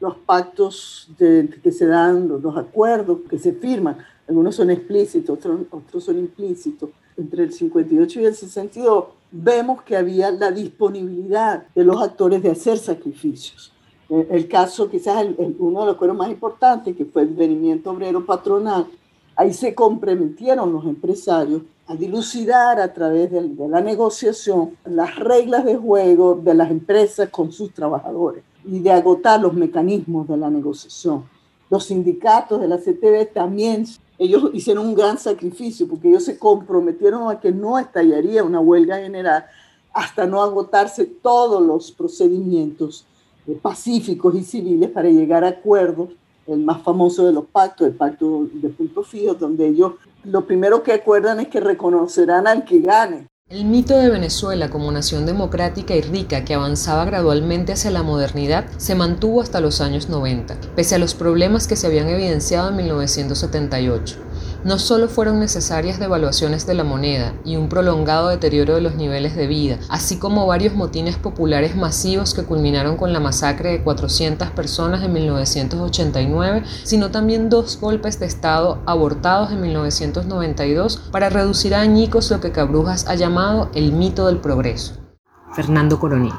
los 0.00 0.16
pactos 0.16 1.08
que 1.18 1.72
se 1.72 1.86
dan, 1.86 2.28
los, 2.28 2.56
acuerdos 2.56 3.20
que 3.30 3.38
se 3.38 3.52
firman, 3.52 3.98
algunos 4.28 4.56
son 4.56 4.70
explícitos, 4.70 5.38
otros, 5.38 5.60
otros 5.70 6.04
son 6.04 6.18
implícitos, 6.18 6.90
entre 7.16 7.44
el 7.44 7.52
58 7.52 8.20
y 8.20 8.24
el 8.24 8.34
62, 8.34 9.04
vemos 9.30 9.82
que 9.82 9.96
había 9.96 10.30
la 10.30 10.50
disponibilidad 10.50 11.66
de 11.74 11.84
los 11.84 12.02
actores 12.02 12.42
de 12.42 12.50
hacer 12.50 12.78
sacrificios. 12.78 13.72
El, 14.08 14.46
caso, 14.46 14.88
quizás 14.88 15.22
el, 15.22 15.56
uno 15.58 15.80
de 15.80 15.86
los 15.86 15.96
cueros 15.96 16.16
más 16.16 16.30
importantes, 16.30 16.96
que 16.96 17.04
fue 17.04 17.22
el 17.22 17.28
venimiento 17.28 17.90
obrero 17.90 18.24
patronal, 18.24 18.86
ahí 19.34 19.52
se 19.52 19.74
comprometieron 19.74 20.72
los 20.72 20.84
empresarios 20.84 21.62
a 21.88 21.94
dilucidar 21.94 22.80
a 22.80 22.92
través 22.92 23.30
de, 23.30 23.42
de, 23.48 23.68
la 23.68 23.80
negociación 23.80 24.76
las 24.84 25.16
reglas 25.16 25.64
de 25.64 25.76
juego 25.76 26.34
de 26.36 26.54
las 26.54 26.70
empresas 26.70 27.28
con 27.30 27.52
sus 27.52 27.72
trabajadores 27.72 28.42
y 28.64 28.80
de 28.80 28.92
agotar 28.92 29.40
los 29.40 29.54
mecanismos 29.54 30.26
de 30.28 30.36
la 30.36 30.50
negociación. 30.50 31.24
Los 31.68 31.86
sindicatos 31.86 32.60
de 32.60 32.68
la 32.68 32.78
CTV 32.78 33.32
también 33.32 33.86
ellos 34.18 34.50
hicieron 34.52 34.86
un 34.86 34.94
gran 34.94 35.18
sacrificio 35.18 35.86
porque 35.86 36.08
ellos 36.08 36.24
se 36.24 36.38
comprometieron 36.38 37.30
a 37.30 37.40
que 37.40 37.52
no 37.52 37.78
estallaría 37.78 38.44
una 38.44 38.60
huelga 38.60 38.98
general 38.98 39.46
hasta 39.92 40.26
no 40.26 40.42
agotarse 40.42 41.06
todos 41.06 41.62
los 41.62 41.92
procedimientos 41.92 43.04
eh, 43.04 43.15
pacíficos 43.54 44.34
y 44.34 44.42
civiles 44.42 44.90
para 44.90 45.08
llegar 45.08 45.44
a 45.44 45.48
acuerdos, 45.48 46.10
el 46.46 46.60
más 46.60 46.82
famoso 46.82 47.26
de 47.26 47.32
los 47.32 47.46
pactos, 47.46 47.86
el 47.86 47.94
pacto 47.94 48.48
de 48.52 48.68
puntos 48.68 49.08
fijos, 49.08 49.38
donde 49.38 49.66
ellos 49.66 49.94
lo 50.24 50.46
primero 50.46 50.82
que 50.82 50.92
acuerdan 50.92 51.40
es 51.40 51.48
que 51.48 51.60
reconocerán 51.60 52.46
al 52.46 52.64
que 52.64 52.80
gane. 52.80 53.28
El 53.48 53.64
mito 53.64 53.96
de 53.96 54.10
Venezuela 54.10 54.70
como 54.70 54.90
nación 54.90 55.24
democrática 55.24 55.94
y 55.94 56.00
rica 56.00 56.44
que 56.44 56.54
avanzaba 56.54 57.04
gradualmente 57.04 57.72
hacia 57.72 57.92
la 57.92 58.02
modernidad 58.02 58.66
se 58.76 58.96
mantuvo 58.96 59.40
hasta 59.40 59.60
los 59.60 59.80
años 59.80 60.08
90, 60.08 60.56
pese 60.74 60.96
a 60.96 60.98
los 60.98 61.14
problemas 61.14 61.68
que 61.68 61.76
se 61.76 61.86
habían 61.86 62.08
evidenciado 62.08 62.70
en 62.70 62.76
1978 62.76 64.25
no 64.66 64.80
solo 64.80 65.06
fueron 65.06 65.38
necesarias 65.38 66.00
devaluaciones 66.00 66.66
de 66.66 66.74
la 66.74 66.82
moneda 66.82 67.32
y 67.44 67.54
un 67.54 67.68
prolongado 67.68 68.30
deterioro 68.30 68.74
de 68.74 68.80
los 68.80 68.96
niveles 68.96 69.36
de 69.36 69.46
vida, 69.46 69.78
así 69.88 70.18
como 70.18 70.44
varios 70.44 70.74
motines 70.74 71.16
populares 71.16 71.76
masivos 71.76 72.34
que 72.34 72.42
culminaron 72.42 72.96
con 72.96 73.12
la 73.12 73.20
masacre 73.20 73.70
de 73.70 73.84
400 73.84 74.50
personas 74.50 75.04
en 75.04 75.12
1989, 75.12 76.64
sino 76.82 77.12
también 77.12 77.48
dos 77.48 77.78
golpes 77.80 78.18
de 78.18 78.26
Estado 78.26 78.82
abortados 78.86 79.52
en 79.52 79.60
1992 79.60 81.10
para 81.12 81.30
reducir 81.30 81.72
a 81.72 81.80
añicos 81.80 82.28
lo 82.32 82.40
que 82.40 82.50
Cabrujas 82.50 83.06
ha 83.06 83.14
llamado 83.14 83.70
el 83.72 83.92
mito 83.92 84.26
del 84.26 84.38
progreso. 84.38 84.94
Fernando 85.54 86.00
Coronel. 86.00 86.32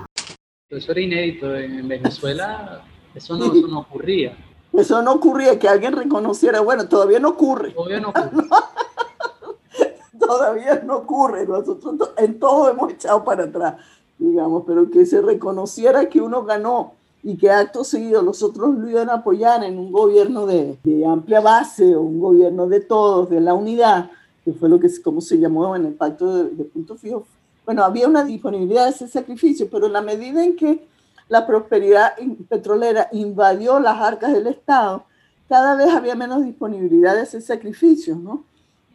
Eso 0.70 0.92
era 0.92 1.00
inédito 1.00 1.56
en 1.56 1.88
Venezuela, 1.88 2.84
eso 3.16 3.38
no, 3.38 3.46
eso 3.46 3.68
no 3.70 3.80
ocurría. 3.80 4.38
Eso 4.78 5.02
no 5.02 5.13
ocurría, 5.13 5.58
que 5.58 5.68
alguien 5.68 5.94
reconociera, 5.94 6.62
bueno, 6.62 6.88
todavía 6.88 7.20
no 7.20 7.30
ocurre. 7.30 7.72
Todavía 7.72 8.00
no 8.00 8.10
ocurre. 8.10 8.48
todavía 10.20 10.84
no 10.86 10.98
ocurre. 10.98 11.48
Nosotros 11.48 12.12
en 12.16 12.40
todo 12.40 12.70
hemos 12.70 12.94
echado 12.94 13.24
para 13.24 13.46
atrás, 13.46 13.78
digamos, 14.20 14.66
pero 14.68 14.92
que 14.92 15.04
se 15.08 15.20
reconociera 15.20 16.08
que 16.08 16.22
uno 16.22 16.44
ganó 16.44 16.94
y 17.24 17.38
que 17.38 17.50
acto 17.50 17.84
seguido 17.84 18.22
los 18.22 18.44
otros 18.44 18.76
lo 18.76 18.88
iban 18.88 19.10
a 19.10 19.16
apoyar 19.16 19.63
en 19.63 19.80
un 19.80 19.92
gobierno 19.92 20.46
de, 20.46 20.78
amplia 21.08 21.42
base 21.42 21.96
o 21.96 22.02
un 22.02 22.20
gobierno 22.20 22.68
de 22.68 22.80
todos, 22.82 23.32
de 23.32 23.42
la 23.42 23.56
unidad, 23.56 24.12
que 24.46 24.54
fue 24.54 24.70
lo 24.70 24.80
que 24.80 24.90
como 25.02 25.22
se 25.22 25.40
llamó 25.40 25.76
en 25.76 25.88
el 25.88 25.96
pacto 25.96 26.36
de, 26.36 26.50
de 26.52 26.63
punto 26.66 26.96
fijo. 26.98 27.26
Bueno, 27.66 27.84
había 27.84 28.08
una 28.08 28.24
disponibilidad 28.24 28.84
de 28.84 28.92
ese 28.92 29.08
sacrificio, 29.08 29.68
pero 29.72 29.88
en 29.88 29.94
la 29.94 30.02
medida 30.04 30.44
en 30.44 30.56
que 30.56 30.88
la 31.30 31.46
prosperidad 31.46 32.13
petrolera 32.50 33.10
invadió 33.12 33.80
las 33.80 34.00
arcas 34.00 34.34
del 34.34 34.48
Estado, 34.48 35.04
cada 35.50 35.76
vez 35.76 35.90
había 35.90 36.16
menos 36.16 36.44
disponibilidad 36.44 37.16
de 37.16 37.24
ese 37.24 37.42
sacrificio, 37.42 38.16
¿no? 38.16 38.44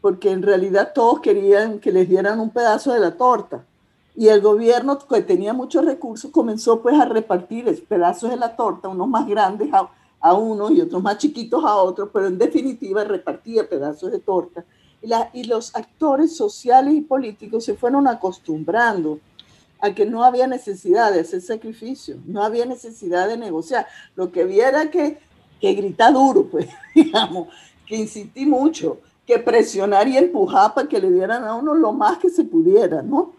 Porque 0.01 0.31
en 0.31 0.43
realidad 0.43 0.93
todos 0.95 1.21
querían 1.21 1.79
que 1.79 1.93
les 1.93 2.09
dieran 2.09 2.41
un 2.41 2.51
pedazo 2.51 2.93
de 2.93 3.01
la 3.01 3.17
torta. 3.17 3.65
Y 4.15 4.29
el 4.29 4.43
gobierno, 4.43 4.99
que 4.99 5.23
tenía 5.23 5.55
muchos 5.55 5.85
recursos, 5.85 6.31
comenzó 6.31 6.83
pues 6.83 6.99
a 7.01 7.07
repartir 7.07 7.87
pedazos 7.89 8.31
de 8.31 8.37
la 8.37 8.55
torta, 8.55 8.89
unos 8.89 9.09
más 9.09 9.27
grandes 9.27 9.73
a, 9.73 9.89
a 10.21 10.35
unos 10.35 10.71
y 10.73 10.81
otros 10.81 11.03
más 11.03 11.17
chiquitos 11.19 11.65
a 11.65 11.77
otros, 11.77 12.11
pero 12.13 12.27
en 12.27 12.37
definitiva 12.37 13.05
repartía 13.05 13.69
pedazos 13.69 14.13
de 14.13 14.19
torta. 14.19 14.65
Y 15.33 15.45
los 15.45 15.75
actores 15.75 16.37
sociales 16.37 16.95
y 16.95 17.01
políticos 17.01 17.65
se 17.65 17.75
fueron 17.75 18.07
acostumbrando 18.07 19.19
a 19.83 19.93
que 19.93 20.07
no 20.07 20.23
había 20.23 20.47
necesidad 20.47 21.13
de 21.13 21.21
hacer 21.21 21.43
sacrificio, 21.43 22.17
no 22.25 22.45
había 22.45 22.65
necesidad 22.65 23.29
de 23.29 23.37
negociar. 23.37 23.85
Lo 24.15 24.31
que 24.31 24.43
había 24.43 24.69
era 24.69 24.89
que, 24.89 25.19
que 25.61 25.75
gritar 25.75 26.13
duro, 26.13 26.47
pues, 26.47 26.69
digamos, 26.95 27.49
que 27.85 27.97
insistí 27.97 28.47
mucho, 28.47 28.99
que 29.27 29.41
presionar 29.41 30.07
y 30.07 30.17
empujar 30.17 30.73
para 30.73 30.89
que 30.89 31.01
le 31.01 31.11
dieran 31.11 31.45
a 31.45 31.57
uno 31.57 31.75
lo 31.75 31.93
más 31.93 32.19
que 32.19 32.31
se 32.31 32.45
pudiera, 32.45 33.03
¿no? 33.03 33.33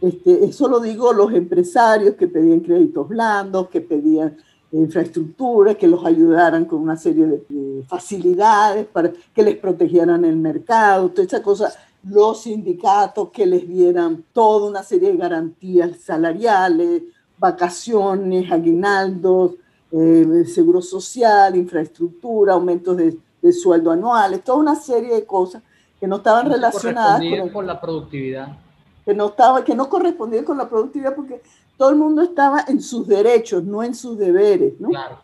Este, 0.00 0.42
eso 0.46 0.68
lo 0.68 0.80
digo 0.80 1.12
los 1.12 1.34
empresarios 1.34 2.14
que 2.14 2.26
pedían 2.26 2.60
créditos 2.60 3.06
blandos, 3.06 3.68
que 3.68 3.82
pedían 3.82 4.38
infraestructura, 4.72 5.74
que 5.74 5.86
los 5.86 6.02
ayudaran 6.06 6.64
con 6.64 6.80
una 6.80 6.96
serie 6.96 7.26
de, 7.26 7.44
de 7.46 7.82
facilidades 7.82 8.86
para 8.86 9.12
que 9.34 9.42
les 9.42 9.58
protegieran 9.58 10.24
el 10.24 10.36
mercado, 10.36 11.10
toda 11.10 11.26
esa 11.26 11.42
cosa 11.42 11.70
los 12.02 12.42
sindicatos 12.42 13.30
que 13.30 13.46
les 13.46 13.68
dieran 13.68 14.24
toda 14.32 14.68
una 14.70 14.82
serie 14.82 15.12
de 15.12 15.18
garantías 15.18 15.98
salariales, 16.00 17.02
vacaciones, 17.38 18.50
aguinaldos, 18.50 19.52
eh, 19.92 20.44
seguro 20.46 20.80
social, 20.80 21.56
infraestructura, 21.56 22.54
aumentos 22.54 22.96
de, 22.96 23.18
sueldo 23.52 23.90
anuales, 23.90 24.44
toda 24.44 24.58
una 24.58 24.74
serie 24.74 25.14
de 25.14 25.24
cosas 25.24 25.62
que 25.98 26.06
no 26.06 26.16
estaban 26.16 26.50
relacionadas 26.50 27.22
con, 27.52 27.66
la 27.66 27.80
productividad. 27.80 28.58
Que 29.04 29.14
no, 29.14 29.26
estaba, 29.26 29.64
que 29.64 29.74
no 29.74 29.88
correspondían 29.88 30.44
con 30.44 30.58
la 30.58 30.68
productividad 30.68 31.14
porque 31.14 31.42
todo 31.76 31.90
el 31.90 31.96
mundo 31.96 32.22
estaba 32.22 32.64
en 32.68 32.80
sus 32.80 33.08
derechos, 33.08 33.64
no 33.64 33.82
en 33.82 33.94
sus 33.94 34.18
deberes. 34.18 34.78
¿no? 34.78 34.90
Claro. 34.90 35.18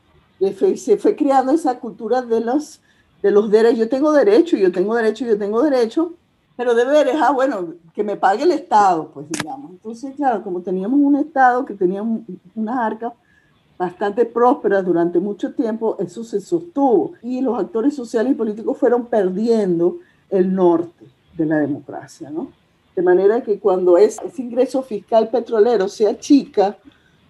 Se 0.77 0.97
fue 0.97 1.15
creando 1.15 1.53
esa 1.53 1.79
cultura 1.79 2.23
de 2.23 2.41
los, 2.41 2.81
de 3.23 3.31
los 3.31 3.51
derechos. 3.51 3.79
Yo 3.79 3.89
tengo 3.89 4.13
derecho, 4.13 4.57
yo 4.57 4.73
tengo 4.73 4.95
derecho, 4.95 5.25
yo 5.25 5.39
tengo 5.39 5.63
derecho 5.63 6.15
pero 6.57 6.75
deberes, 6.75 7.17
ah, 7.21 7.33
bueno, 7.33 7.75
que 7.93 8.03
me 8.03 8.17
pague 8.17 8.45
el 8.45 8.53
Estado, 8.53 9.11
pues 9.13 9.29
digamos. 9.29 9.73
Entonces, 9.73 10.15
claro, 10.17 10.43
como 10.43 10.63
teníamos 10.63 10.99
un 10.99 11.17
Estado 11.17 11.65
que 11.67 11.75
tenía 11.75 12.03
unas 12.03 12.79
arcas 12.79 13.13
bastante 13.79 14.25
prósperas 14.25 14.85
durante 14.85 15.21
mucho 15.21 15.53
tiempo, 15.53 15.97
eso 15.99 16.25
se 16.25 16.41
sostuvo 16.41 17.13
y 17.23 17.43
los 17.43 17.59
actores 17.59 17.95
sociales 17.95 18.33
y 18.33 18.37
políticos 18.37 18.79
fueron 18.79 19.07
perdiendo 19.07 19.99
el 20.31 20.55
norte 20.55 21.07
de 21.37 21.47
la 21.47 21.59
democracia, 21.59 22.31
¿no? 22.31 22.51
De 22.95 23.03
manera 23.03 23.43
que 23.43 23.59
cuando 23.59 23.99
ese 23.99 24.23
ingreso 24.39 24.83
fiscal 24.83 25.29
petrolero 25.29 25.87
se 25.89 26.09
achica, 26.09 26.79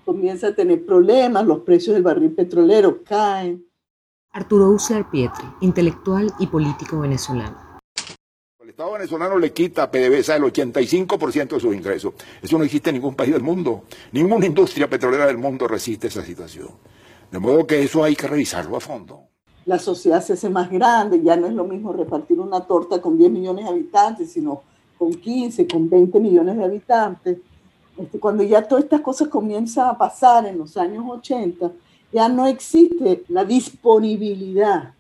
comienza 0.05 0.49
a 0.49 0.55
tener 0.55 0.87
problemas, 0.87 1.45
los 1.45 1.61
precios 1.61 1.95
del 1.95 2.05
barril 2.05 2.31
petrolero 2.31 3.03
caen. 3.03 3.67
Arturo 4.31 4.71
Uslar 4.71 5.11
Pietri, 5.11 5.47
intelectual 5.63 6.33
y 6.39 6.47
político 6.47 7.01
venezolano. 7.01 7.66
Estado 8.77 8.93
venezolano 8.93 9.39
le 9.39 9.55
quita 9.55 9.85
a 9.85 9.91
PDVSA 9.91 10.37
el 10.37 10.43
85% 10.43 11.55
de 11.55 11.61
sus 11.61 11.75
ingresos. 11.75 12.13
Eso 12.43 12.59
no 12.59 12.65
existe 12.65 12.91
en 12.91 12.97
ningún 12.97 13.15
país 13.15 13.33
del 13.33 13.43
mundo. 13.43 13.85
Ninguna 14.13 14.45
industria 14.45 14.87
petrolera 14.87 15.25
del 15.25 15.39
mundo 15.39 15.67
resiste 15.67 16.09
esa 16.09 16.23
situación. 16.23 16.69
De 17.31 17.39
modo 17.39 17.67
que 17.67 17.83
eso 17.83 18.05
hay 18.05 18.15
que 18.15 18.29
revisarlo 18.29 18.77
a 18.77 18.81
fondo. 18.81 19.29
La 19.65 19.79
sociedad 19.79 20.23
se 20.23 20.35
hace 20.35 20.51
más 20.51 20.71
grande, 20.71 21.23
ya 21.23 21.37
no 21.37 21.47
es 21.47 21.55
lo 21.55 21.65
mismo 21.65 21.91
repartir 21.95 22.39
una 22.39 22.67
torta 22.67 23.01
con 23.01 23.17
10 23.17 23.31
millones 23.31 23.65
de 23.65 23.71
habitantes, 23.71 24.31
sino 24.31 24.63
con 24.99 25.15
15, 25.15 25.67
con 25.67 25.89
20 25.89 26.21
millones 26.21 26.59
de 26.59 26.65
habitantes. 26.65 27.39
Este, 27.97 28.21
cuando 28.21 28.43
ya 28.43 28.61
todas 28.61 28.85
estas 28.85 29.01
cosas 29.01 29.29
comienzan 29.29 29.89
a 29.89 29.97
pasar 29.97 30.45
en 30.45 30.59
los 30.59 30.77
años 30.77 31.03
80, 31.09 31.73
ya 32.13 32.29
no 32.29 32.47
existe 32.47 33.25
la 33.29 33.43
disponibilidad 33.43 34.93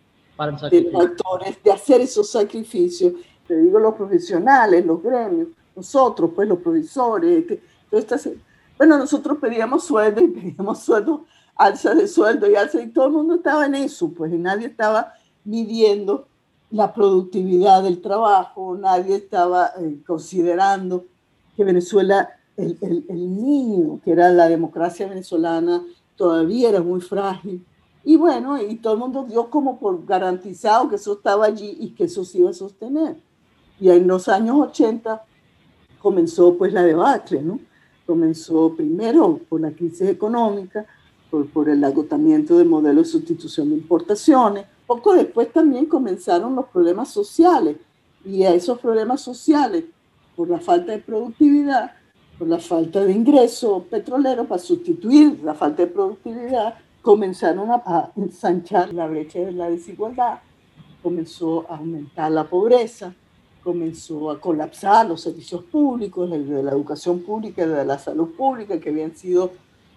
de 0.70 0.80
los 0.80 0.94
actores 0.94 1.62
de 1.62 1.72
hacer 1.72 2.00
esos 2.00 2.30
sacrificios 2.30 3.12
te 3.46 3.56
digo 3.60 3.78
los 3.78 3.94
profesionales, 3.94 4.84
los 4.84 5.02
gremios, 5.02 5.48
nosotros, 5.74 6.30
pues 6.34 6.48
los 6.48 6.58
profesores, 6.58 7.46
que, 7.46 7.60
bueno, 8.78 8.98
nosotros 8.98 9.38
pedíamos 9.38 9.84
sueldo 9.84 10.22
y 10.22 10.28
pedíamos 10.28 10.80
sueldo, 10.80 11.24
alza 11.54 11.94
de 11.94 12.06
sueldo 12.06 12.50
y 12.50 12.56
alza, 12.56 12.82
y 12.82 12.88
todo 12.88 13.06
el 13.06 13.12
mundo 13.12 13.34
estaba 13.36 13.66
en 13.66 13.74
eso, 13.74 14.10
pues, 14.10 14.32
y 14.32 14.38
nadie 14.38 14.66
estaba 14.66 15.12
midiendo 15.44 16.26
la 16.70 16.92
productividad 16.92 17.82
del 17.82 18.00
trabajo, 18.00 18.76
nadie 18.76 19.16
estaba 19.16 19.70
eh, 19.78 19.98
considerando 20.06 21.04
que 21.56 21.64
Venezuela, 21.64 22.28
el, 22.56 22.76
el, 22.80 23.04
el 23.08 23.36
niño 23.36 24.00
que 24.04 24.12
era 24.12 24.30
la 24.30 24.48
democracia 24.48 25.06
venezolana, 25.06 25.82
todavía 26.16 26.70
era 26.70 26.82
muy 26.82 27.00
frágil. 27.00 27.64
Y 28.04 28.16
bueno, 28.16 28.60
y 28.60 28.76
todo 28.76 28.94
el 28.94 28.98
mundo 29.00 29.24
dio 29.24 29.50
como 29.50 29.78
por 29.78 30.04
garantizado 30.06 30.88
que 30.88 30.96
eso 30.96 31.14
estaba 31.14 31.46
allí 31.46 31.76
y 31.80 31.90
que 31.90 32.04
eso 32.04 32.24
se 32.24 32.38
iba 32.38 32.50
a 32.50 32.54
sostener. 32.54 33.16
Y 33.80 33.90
en 33.90 34.06
los 34.06 34.28
años 34.28 34.56
80 34.58 35.24
comenzó 36.00 36.56
pues 36.56 36.72
la 36.72 36.82
debacle, 36.82 37.42
¿no? 37.42 37.60
Comenzó 38.06 38.74
primero 38.74 39.40
por 39.48 39.60
la 39.60 39.70
crisis 39.72 40.08
económica, 40.08 40.86
por, 41.30 41.48
por 41.50 41.68
el 41.68 41.82
agotamiento 41.82 42.56
del 42.56 42.68
modelo 42.68 43.02
de 43.02 43.08
sustitución 43.08 43.70
de 43.70 43.76
importaciones, 43.76 44.66
Poco 44.86 45.14
después 45.14 45.52
también 45.52 45.86
comenzaron 45.86 46.54
los 46.54 46.66
problemas 46.66 47.08
sociales 47.10 47.76
y 48.24 48.44
a 48.44 48.54
esos 48.54 48.78
problemas 48.78 49.20
sociales, 49.20 49.84
por 50.36 50.48
la 50.48 50.60
falta 50.60 50.92
de 50.92 50.98
productividad, 50.98 51.92
por 52.38 52.46
la 52.46 52.58
falta 52.58 53.04
de 53.04 53.12
ingresos 53.12 53.82
petroleros 53.84 54.46
para 54.46 54.60
sustituir 54.60 55.40
la 55.42 55.54
falta 55.54 55.82
de 55.82 55.88
productividad, 55.88 56.74
comenzaron 57.02 57.70
a, 57.70 58.12
ensanchar 58.16 58.92
la 58.92 59.06
brecha 59.06 59.40
de 59.40 59.52
la 59.52 59.70
desigualdad, 59.70 60.38
comenzó 61.02 61.64
a 61.68 61.78
aumentar 61.78 62.30
la 62.30 62.44
pobreza, 62.44 63.14
comenzó 63.66 64.30
a 64.30 64.40
colapsar 64.40 65.08
los 65.08 65.22
servicios 65.22 65.64
públicos, 65.64 66.30
el 66.30 66.48
de 66.48 66.62
la 66.62 66.70
educación 66.70 67.18
pública, 67.24 67.64
el 67.64 67.72
de 67.72 67.84
la 67.84 67.98
salud 67.98 68.28
pública, 68.36 68.78
que 68.78 68.90
habían 68.90 69.16
sido 69.16 69.50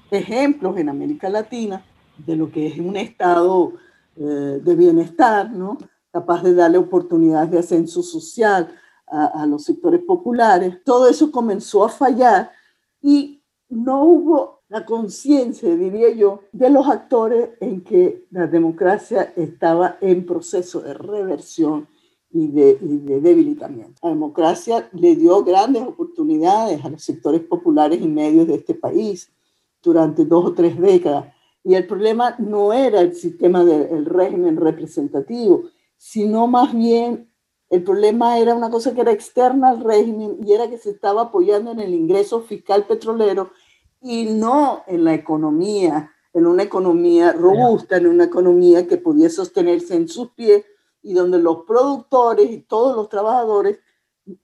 ejemplos 0.10 0.76
en 0.78 0.90
América 0.90 1.30
Latina 1.30 1.86
de 2.18 2.36
lo 2.36 2.52
que 2.52 2.66
es 2.66 2.80
un 2.80 2.98
estado 2.98 3.74
eh, 4.16 4.60
de 4.64 4.76
bienestar, 4.76 5.52
¿no? 5.52 5.78
capaz 6.12 6.42
de 6.42 6.56
darle 6.56 6.80
oportunidades 6.80 7.52
de 7.52 7.60
ascenso 7.60 8.02
social 8.02 8.74
a, 9.06 9.44
a 9.44 9.46
los 9.46 9.66
sectores 9.66 10.02
populares. 10.02 10.84
Todo 10.84 11.08
eso 11.08 11.32
comenzó 11.32 11.86
a 11.86 11.90
fallar 11.90 12.52
y 13.04 13.44
no 13.70 14.04
hubo 14.04 14.64
la 14.68 14.84
conciencia, 14.84 15.76
diría 15.76 16.10
yo, 16.10 16.42
de 16.52 16.72
los 16.72 16.88
actores 16.88 17.52
en 17.60 17.84
que 17.84 18.26
la 18.32 18.48
democracia 18.48 19.32
estaba 19.36 20.00
en 20.02 20.26
proceso 20.26 20.82
de 20.82 20.96
reversión 20.96 21.88
y 22.32 22.48
de, 22.48 22.78
y 22.82 22.98
de, 22.98 23.22
debilitamiento. 23.22 24.00
La 24.04 24.10
democracia 24.10 24.90
le 24.94 25.16
dio 25.16 25.44
grandes 25.44 25.84
oportunidades 25.84 26.84
a 26.84 26.90
los 26.90 27.04
sectores 27.04 27.42
populares 27.42 28.00
y 28.02 28.08
medios 28.08 28.48
de 28.48 28.56
este 28.56 28.76
país 28.76 29.32
durante 29.82 30.26
dos 30.26 30.46
o 30.46 30.54
tres 30.54 30.80
décadas. 30.80 31.34
Y 31.64 31.76
el 31.76 31.88
problema 31.88 32.36
no 32.40 32.74
era 32.74 33.02
el 33.02 33.16
sistema 33.16 33.66
del 33.66 34.06
régimen 34.06 34.58
representativo, 34.58 35.64
sino 35.98 36.48
más 36.48 36.74
bien 36.74 37.30
el 37.70 37.84
problema 37.84 38.40
era 38.40 38.56
una 38.56 38.70
cosa 38.70 38.94
que 38.94 39.02
era 39.02 39.12
externa 39.12 39.70
al 39.70 39.84
régimen 39.84 40.38
y 40.44 40.54
era 40.54 40.70
que 40.70 40.78
se 40.78 40.90
estaba 40.90 41.24
apoyando 41.24 41.72
en 41.72 41.80
el 41.80 41.94
ingreso 41.94 42.42
fiscal 42.42 42.86
petrolero 42.86 43.52
y 44.02 44.26
no 44.26 44.82
en 44.88 45.04
la 45.04 45.14
economía, 45.14 46.12
en 46.34 46.48
una 46.48 46.64
economía 46.64 47.34
robusta, 47.34 47.98
en 47.98 48.08
una 48.08 48.24
economía 48.24 48.88
que 48.88 48.98
pudiera 48.98 49.30
sostenerse 49.30 49.96
en 49.96 50.08
sus 50.08 50.32
pies 50.32 50.64
y 51.10 51.14
donde 51.14 51.40
los 51.40 51.64
productores 51.66 52.52
y 52.52 52.60
todos 52.60 52.96
los 52.96 53.10
trabajadores 53.10 53.80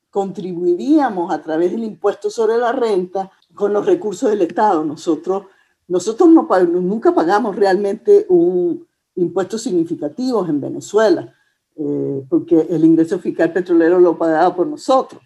contribuiríamos 0.09 1.31
a 1.31 1.39
través 1.39 1.71
del 1.71 1.83
impuesto 1.83 2.31
sobre 2.31 2.57
la 2.57 2.71
renta 2.71 3.29
con 3.53 3.71
los 3.71 3.85
recursos 3.85 4.31
del 4.31 4.41
Estado. 4.41 4.83
Nosotros, 4.83 5.43
nosotros 5.87 6.27
no, 6.27 6.47
nunca 6.81 7.13
pagamos 7.13 7.55
realmente 7.55 8.25
un 8.29 8.83
impuesto 9.13 9.59
significativo 9.59 10.43
en 10.47 10.59
Venezuela, 10.59 11.35
eh, 11.75 12.25
porque 12.27 12.65
el 12.67 12.83
ingreso 12.83 13.19
fiscal 13.19 13.53
petrolero 13.53 13.99
lo 13.99 14.17
pagaba 14.17 14.55
por 14.55 14.65
nosotros. 14.65 15.21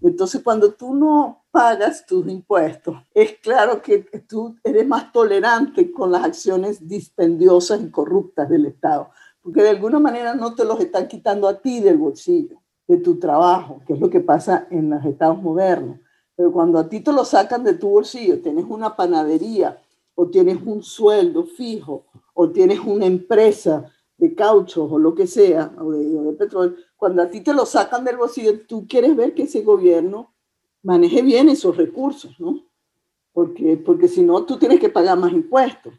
Entonces, 0.00 0.42
cuando 0.42 0.72
tú 0.72 0.96
no 0.96 1.44
pagas 1.52 2.04
tus 2.04 2.26
impuestos, 2.26 2.96
es 3.14 3.38
claro 3.38 3.80
que 3.80 4.00
tú 4.28 4.56
eres 4.64 4.84
más 4.84 5.12
tolerante 5.12 5.92
con 5.92 6.10
las 6.10 6.24
acciones 6.24 6.88
dispendiosas 6.88 7.80
y 7.82 7.90
corruptas 7.90 8.48
del 8.48 8.66
Estado, 8.66 9.10
porque 9.42 9.62
de 9.62 9.70
alguna 9.70 9.98
manera 9.98 10.34
no 10.34 10.54
te 10.54 10.64
los 10.64 10.80
están 10.80 11.08
quitando 11.08 11.48
a 11.48 11.60
ti 11.60 11.80
del 11.80 11.98
bolsillo, 11.98 12.62
de 12.86 12.98
tu 12.98 13.18
trabajo, 13.18 13.82
que 13.86 13.94
es 13.94 14.00
lo 14.00 14.08
que 14.08 14.20
pasa 14.20 14.66
en 14.70 14.90
los 14.90 15.04
estados 15.04 15.42
modernos. 15.42 15.98
Pero 16.36 16.52
cuando 16.52 16.78
a 16.78 16.88
ti 16.88 17.00
te 17.00 17.12
lo 17.12 17.24
sacan 17.24 17.64
de 17.64 17.74
tu 17.74 17.88
bolsillo, 17.88 18.40
tienes 18.40 18.64
una 18.68 18.94
panadería 18.94 19.80
o 20.14 20.28
tienes 20.28 20.58
un 20.64 20.82
sueldo 20.82 21.44
fijo 21.44 22.06
o 22.34 22.50
tienes 22.50 22.78
una 22.80 23.06
empresa 23.06 23.90
de 24.16 24.34
caucho 24.34 24.84
o 24.84 24.98
lo 24.98 25.14
que 25.14 25.26
sea, 25.26 25.72
o 25.78 25.90
de, 25.90 26.18
o 26.18 26.22
de 26.22 26.32
petróleo, 26.34 26.76
cuando 26.96 27.22
a 27.22 27.28
ti 27.28 27.40
te 27.40 27.52
lo 27.52 27.66
sacan 27.66 28.04
del 28.04 28.16
bolsillo, 28.16 28.60
tú 28.66 28.86
quieres 28.88 29.16
ver 29.16 29.34
que 29.34 29.42
ese 29.42 29.62
gobierno 29.62 30.32
maneje 30.82 31.22
bien 31.22 31.48
esos 31.48 31.76
recursos, 31.76 32.38
¿no? 32.38 32.64
Porque, 33.32 33.76
porque 33.76 34.08
si 34.08 34.22
no, 34.22 34.44
tú 34.44 34.58
tienes 34.58 34.78
que 34.78 34.88
pagar 34.88 35.18
más 35.18 35.32
impuestos. 35.32 35.92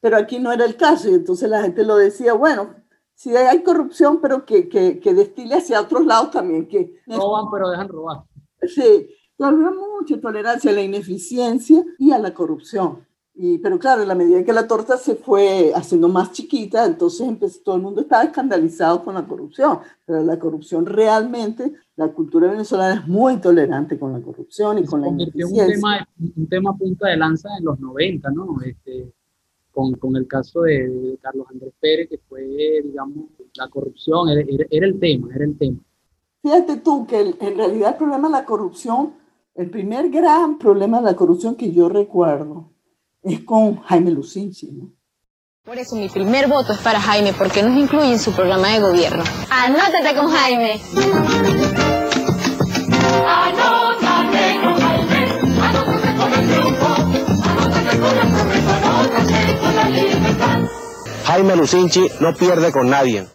Pero 0.00 0.16
aquí 0.16 0.38
no 0.38 0.52
era 0.52 0.64
el 0.64 0.76
caso 0.76 1.10
y 1.10 1.14
entonces 1.14 1.50
la 1.50 1.62
gente 1.62 1.84
lo 1.84 1.96
decía, 1.96 2.32
bueno, 2.32 2.74
si 3.16 3.34
hay 3.34 3.62
corrupción, 3.62 4.20
pero 4.20 4.44
que, 4.44 4.68
que, 4.68 5.00
que 5.00 5.14
destile 5.14 5.56
hacia 5.56 5.80
otros 5.80 6.04
lados 6.04 6.30
también. 6.30 6.68
Que, 6.68 7.00
Roban, 7.06 7.46
pero 7.50 7.70
dejan 7.70 7.88
robar. 7.88 8.24
Sí, 8.62 9.08
había 9.38 9.70
mucha 9.70 10.20
tolerancia 10.20 10.70
a 10.70 10.74
la 10.74 10.82
ineficiencia 10.82 11.82
y 11.98 12.12
a 12.12 12.18
la 12.18 12.34
corrupción. 12.34 13.06
Y, 13.34 13.58
pero 13.58 13.78
claro, 13.78 14.02
en 14.02 14.08
la 14.08 14.14
medida 14.14 14.38
en 14.38 14.44
que 14.44 14.52
la 14.52 14.68
torta 14.68 14.98
se 14.98 15.14
fue 15.14 15.72
haciendo 15.74 16.08
más 16.08 16.32
chiquita, 16.32 16.84
entonces 16.84 17.26
empezó, 17.26 17.60
todo 17.62 17.76
el 17.76 17.82
mundo 17.82 18.02
estaba 18.02 18.22
escandalizado 18.24 19.02
con 19.02 19.14
la 19.14 19.26
corrupción. 19.26 19.78
Pero 20.04 20.22
la 20.22 20.38
corrupción 20.38 20.84
realmente, 20.84 21.72
la 21.96 22.08
cultura 22.08 22.50
venezolana 22.50 23.00
es 23.00 23.08
muy 23.08 23.38
tolerante 23.38 23.98
con 23.98 24.12
la 24.12 24.20
corrupción 24.20 24.78
y 24.78 24.82
se 24.82 24.88
con 24.88 25.00
la 25.00 25.08
ineficiencia. 25.08 25.64
un 25.64 25.72
tema, 25.72 26.08
un 26.36 26.48
tema 26.48 26.76
punta 26.76 27.08
de 27.08 27.16
lanza 27.16 27.48
en 27.58 27.64
los 27.64 27.80
90, 27.80 28.30
¿no? 28.30 28.56
Este, 28.62 29.10
con, 29.70 29.92
con 29.94 30.16
el 30.16 30.26
caso 30.26 30.62
de 30.62 31.18
Carlos 31.20 31.46
Andrés 31.50 31.74
Pérez, 31.78 32.08
que 32.08 32.14
fue, 32.46 32.82
digamos, 32.84 33.24
la 33.54 33.68
corrupción, 33.68 34.28
era, 34.28 34.40
era, 34.40 34.64
era 34.70 34.86
el 34.86 34.98
tema, 35.00 35.28
era 35.34 35.44
el 35.44 35.56
tema. 35.58 35.78
Fíjate 36.42 36.76
tú 36.76 37.06
que 37.06 37.20
el- 37.20 37.36
en 37.40 37.56
realidad 37.56 37.90
el 37.92 37.96
problema 37.96 38.28
de 38.28 38.32
la 38.32 38.44
corrupción, 38.44 39.14
el 39.54 39.70
primer 39.70 40.10
gran 40.10 40.58
problema 40.58 40.98
de 40.98 41.04
la 41.06 41.16
corrupción 41.16 41.54
que 41.56 41.72
yo 41.72 41.88
recuerdo 41.88 42.70
es 43.22 43.40
con 43.40 43.76
Jaime 43.82 44.10
Lucinchi, 44.10 44.70
¿no? 44.72 44.90
Por 45.64 45.76
eso 45.78 45.96
mi 45.96 46.08
primer 46.08 46.46
voto 46.48 46.72
es 46.72 46.78
para 46.78 47.00
Jaime, 47.00 47.32
porque 47.36 47.60
nos 47.62 47.76
incluye 47.76 48.12
en 48.12 48.20
su 48.20 48.30
programa 48.32 48.68
de 48.68 48.80
gobierno. 48.80 49.24
Anótate 49.50 50.14
con 50.14 50.28
Jaime. 50.30 50.80
Anótate 53.26 54.60
con 54.62 54.74
Jaime, 54.80 55.26
anótate 55.60 56.14
con 56.16 56.32
el 56.32 56.46
grupo, 56.46 56.86
anótate 57.48 57.98
con 57.98 58.18
el 58.18 58.35
Jaime 61.26 61.56
Lucinchi 61.56 62.06
no 62.20 62.32
pierde 62.34 62.70
con 62.70 62.88
nadie. 62.88 63.26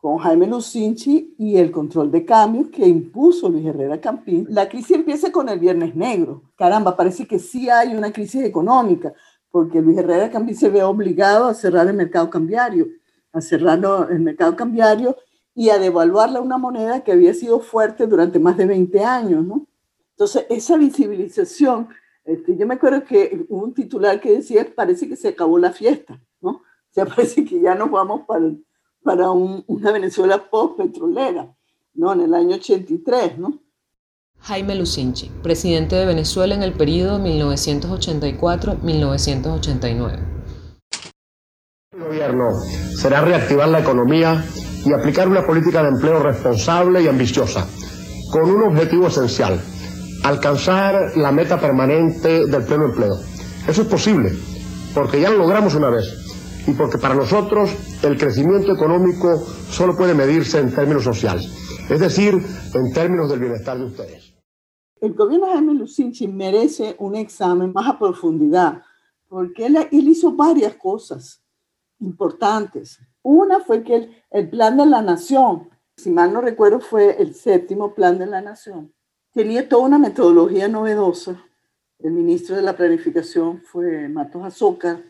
con 0.00 0.16
Jaime 0.16 0.46
Lucinchi 0.46 1.34
y 1.38 1.58
el 1.58 1.70
control 1.70 2.10
de 2.10 2.24
cambios 2.24 2.68
que 2.70 2.86
impuso 2.86 3.50
Luis 3.50 3.66
Herrera 3.66 4.00
Campín. 4.00 4.46
La 4.48 4.66
crisis 4.66 4.96
empieza 4.96 5.30
con 5.30 5.50
el 5.50 5.58
Viernes 5.58 5.94
Negro. 5.94 6.42
Caramba, 6.56 6.96
parece 6.96 7.26
que 7.26 7.38
sí 7.38 7.68
hay 7.68 7.94
una 7.94 8.10
crisis 8.12 8.44
económica, 8.44 9.12
porque 9.50 9.82
Luis 9.82 9.98
Herrera 9.98 10.30
Campín 10.30 10.56
se 10.56 10.70
ve 10.70 10.82
obligado 10.82 11.46
a 11.46 11.52
cerrar 11.54 11.86
el 11.86 11.92
mercado 11.94 12.30
cambiario, 12.30 12.86
a 13.30 13.42
cerrar 13.42 13.78
el 14.10 14.20
mercado 14.20 14.56
cambiario 14.56 15.14
y 15.54 15.68
a 15.68 15.78
devaluarla 15.78 16.40
una 16.40 16.56
moneda 16.56 17.04
que 17.04 17.12
había 17.12 17.34
sido 17.34 17.60
fuerte 17.60 18.06
durante 18.06 18.38
más 18.38 18.56
de 18.56 18.64
20 18.64 19.04
años, 19.04 19.44
¿no? 19.44 19.66
Entonces, 20.12 20.46
esa 20.48 20.78
visibilización, 20.78 21.88
este, 22.24 22.56
yo 22.56 22.66
me 22.66 22.74
acuerdo 22.74 23.04
que 23.04 23.44
hubo 23.50 23.64
un 23.64 23.74
titular 23.74 24.18
que 24.18 24.32
decía, 24.32 24.66
parece 24.74 25.06
que 25.06 25.16
se 25.16 25.28
acabó 25.28 25.58
la 25.58 25.72
fiesta, 25.72 26.18
sea, 27.06 27.06
parece 27.06 27.44
que 27.44 27.60
ya 27.60 27.74
nos 27.74 27.90
vamos 27.90 28.22
para, 28.26 28.40
el- 28.46 28.64
para 29.02 29.30
un- 29.30 29.62
una 29.66 29.92
Venezuela 29.92 30.38
post-petrolera, 30.50 31.54
¿no? 31.94 32.12
En 32.12 32.20
el 32.22 32.34
año 32.34 32.56
83, 32.56 33.38
¿no? 33.38 33.58
Jaime 34.40 34.74
Lucinchi, 34.74 35.30
presidente 35.42 35.96
de 35.96 36.04
Venezuela 36.06 36.54
en 36.54 36.62
el 36.62 36.72
periodo 36.74 37.18
1984-1989. 37.18 40.18
El 41.92 42.04
gobierno 42.04 42.48
será 42.96 43.20
reactivar 43.22 43.68
la 43.68 43.80
economía 43.80 44.44
y 44.84 44.92
aplicar 44.92 45.28
una 45.28 45.46
política 45.46 45.82
de 45.82 45.88
empleo 45.90 46.18
responsable 46.22 47.02
y 47.02 47.08
ambiciosa, 47.08 47.66
con 48.30 48.50
un 48.50 48.62
objetivo 48.64 49.06
esencial, 49.06 49.58
alcanzar 50.24 51.16
la 51.16 51.32
meta 51.32 51.58
permanente 51.60 52.46
del 52.46 52.64
pleno 52.64 52.86
empleo. 52.86 53.14
Eso 53.66 53.82
es 53.82 53.88
posible, 53.88 54.32
porque 54.94 55.20
ya 55.20 55.30
lo 55.30 55.38
logramos 55.38 55.74
una 55.74 55.88
vez 55.88 56.04
y 56.66 56.72
porque 56.72 56.98
para 56.98 57.14
nosotros 57.14 57.70
el 58.02 58.18
crecimiento 58.18 58.72
económico 58.72 59.38
solo 59.38 59.96
puede 59.96 60.14
medirse 60.14 60.58
en 60.60 60.74
términos 60.74 61.04
sociales, 61.04 61.46
es 61.90 62.00
decir, 62.00 62.34
en 62.74 62.92
términos 62.92 63.30
del 63.30 63.40
bienestar 63.40 63.78
de 63.78 63.84
ustedes. 63.84 64.34
El 65.00 65.12
gobierno 65.14 65.46
de 65.46 65.52
Jaime 65.52 65.74
Lucinchi 65.74 66.26
merece 66.28 66.96
un 66.98 67.14
examen 67.16 67.72
más 67.72 67.86
a 67.88 67.98
profundidad, 67.98 68.82
porque 69.28 69.66
él, 69.66 69.76
él 69.76 70.08
hizo 70.08 70.32
varias 70.32 70.74
cosas 70.76 71.42
importantes. 72.00 72.98
Una 73.22 73.60
fue 73.60 73.82
que 73.82 73.96
el, 73.96 74.22
el 74.30 74.48
plan 74.48 74.76
de 74.76 74.86
la 74.86 75.02
nación, 75.02 75.68
si 75.96 76.10
mal 76.10 76.32
no 76.32 76.40
recuerdo, 76.40 76.80
fue 76.80 77.20
el 77.20 77.34
séptimo 77.34 77.94
plan 77.94 78.18
de 78.18 78.26
la 78.26 78.40
nación. 78.40 78.92
Tenía 79.32 79.68
toda 79.68 79.82
una 79.84 79.98
metodología 79.98 80.68
novedosa. 80.68 81.44
El 81.98 82.12
ministro 82.12 82.56
de 82.56 82.62
la 82.62 82.76
planificación 82.76 83.60
fue 83.62 84.08
Matos 84.08 84.44
Azócar. 84.44 85.02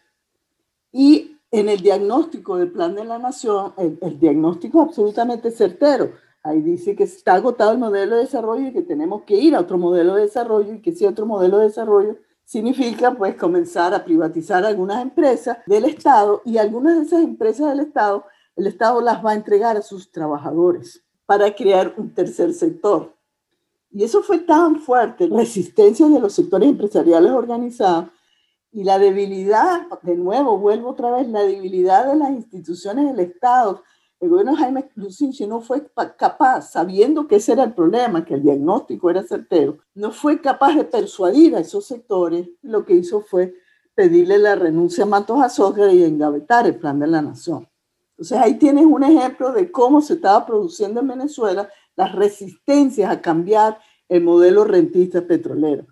Y 0.91 1.34
en 1.55 1.69
el 1.69 1.81
diagnóstico 1.81 2.57
del 2.57 2.71
plan 2.71 2.95
de 2.95 3.05
la 3.05 3.19
nación, 3.19 3.73
el, 3.79 3.99
el 4.03 4.19
diagnóstico 4.19 4.83
es 4.83 4.89
absolutamente 4.89 5.51
certero. 5.51 6.13
Ahí 6.43 6.61
dice 6.61 6.95
que 6.95 7.05
está 7.05 7.35
agotado 7.35 7.73
el 7.73 7.79
modelo 7.79 8.17
de 8.17 8.23
desarrollo 8.23 8.69
y 8.69 8.73
que 8.73 8.83
tenemos 8.83 9.23
que 9.23 9.37
ir 9.37 9.55
a 9.55 9.61
otro 9.61 9.79
modelo 9.79 10.15
de 10.15 10.23
desarrollo 10.23 10.75
y 10.75 10.83
que 10.83 10.91
ese 10.91 11.07
otro 11.07 11.27
modelo 11.27 11.59
de 11.59 11.69
desarrollo 11.69 12.17
significa 12.45 13.15
pues 13.15 13.35
comenzar 13.37 13.95
a 13.95 14.05
privatizar 14.05 14.65
algunas 14.65 15.01
empresas 15.01 15.59
del 15.67 15.87
Estado 15.87 16.43
y 16.45 16.59
algunas 16.59 16.99
de 16.99 17.05
esas 17.05 17.23
empresas 17.23 17.71
del 17.71 17.81
Estado 17.81 18.25
el 18.57 18.67
Estado 18.69 19.01
las 19.01 19.25
va 19.25 19.33
a 19.33 19.35
entregar 19.35 19.77
a 19.77 19.83
sus 19.83 20.11
trabajadores 20.11 21.03
para 21.27 21.55
crear 21.55 21.95
un 21.97 22.13
tercer 22.15 22.53
sector. 22.53 23.15
Y 23.91 24.05
eso 24.05 24.23
fue 24.23 24.39
tan 24.39 24.81
fuerte, 24.81 25.29
resistencia 25.29 26.07
de 26.09 26.21
los 26.21 26.33
sectores 26.33 26.69
empresariales 26.69 27.31
organizados 27.31 28.11
y 28.75 28.83
la 28.83 28.99
debilidad, 28.99 29.87
de 30.03 30.17
nuevo, 30.17 30.59
vuelvo 30.59 30.91
otra 30.91 31.13
vez, 31.13 31.29
la 31.29 31.45
debilidad 31.45 32.07
de 32.07 32.17
las 32.17 32.31
instituciones 32.31 33.07
del 33.07 33.21
Estado. 33.21 33.85
El 34.19 34.31
gobierno 34.31 34.57
Jaime 34.57 34.91
Lucinchi 34.97 35.47
no 35.47 35.61
fue 35.61 35.87
capaz, 36.19 36.73
sabiendo 36.73 37.29
que 37.29 37.37
ese 37.37 37.53
era 37.53 37.63
el 37.63 37.73
problema, 37.73 38.25
que 38.25 38.35
el 38.35 38.43
diagnóstico 38.43 39.11
era 39.11 39.23
certero, 39.23 39.79
no 39.95 40.11
fue 40.11 40.41
capaz 40.41 40.75
de 40.75 40.83
persuadir 40.85 41.55
a 41.55 41.61
esos 41.61 41.87
sectores. 41.87 42.49
Lo 42.63 42.85
que 42.85 42.95
hizo 42.95 43.21
fue 43.21 43.55
pedirle 43.95 44.39
la 44.39 44.57
renuncia 44.57 45.05
a 45.05 45.07
Matos 45.07 45.41
Azócar 45.41 45.95
y 45.95 46.03
engavetar 46.03 46.67
el 46.67 46.75
plan 46.75 46.99
de 46.99 47.07
la 47.07 47.23
nación. 47.23 47.69
Entonces 48.11 48.39
ahí 48.39 48.55
tienes 48.55 48.87
un 48.87 49.05
ejemplo 49.05 49.53
de 49.53 49.71
cómo 49.71 50.01
se 50.01 50.15
estaba 50.15 50.45
produciendo 50.45 51.01
en 51.01 51.09
Venezuela 51.09 51.69
las 51.95 52.13
resistencias 52.13 53.09
a 53.09 53.21
cambiar 53.21 53.79
el 54.09 54.25
modelo 54.25 54.65
rentista 54.65 55.25
petrolero. 55.25 55.87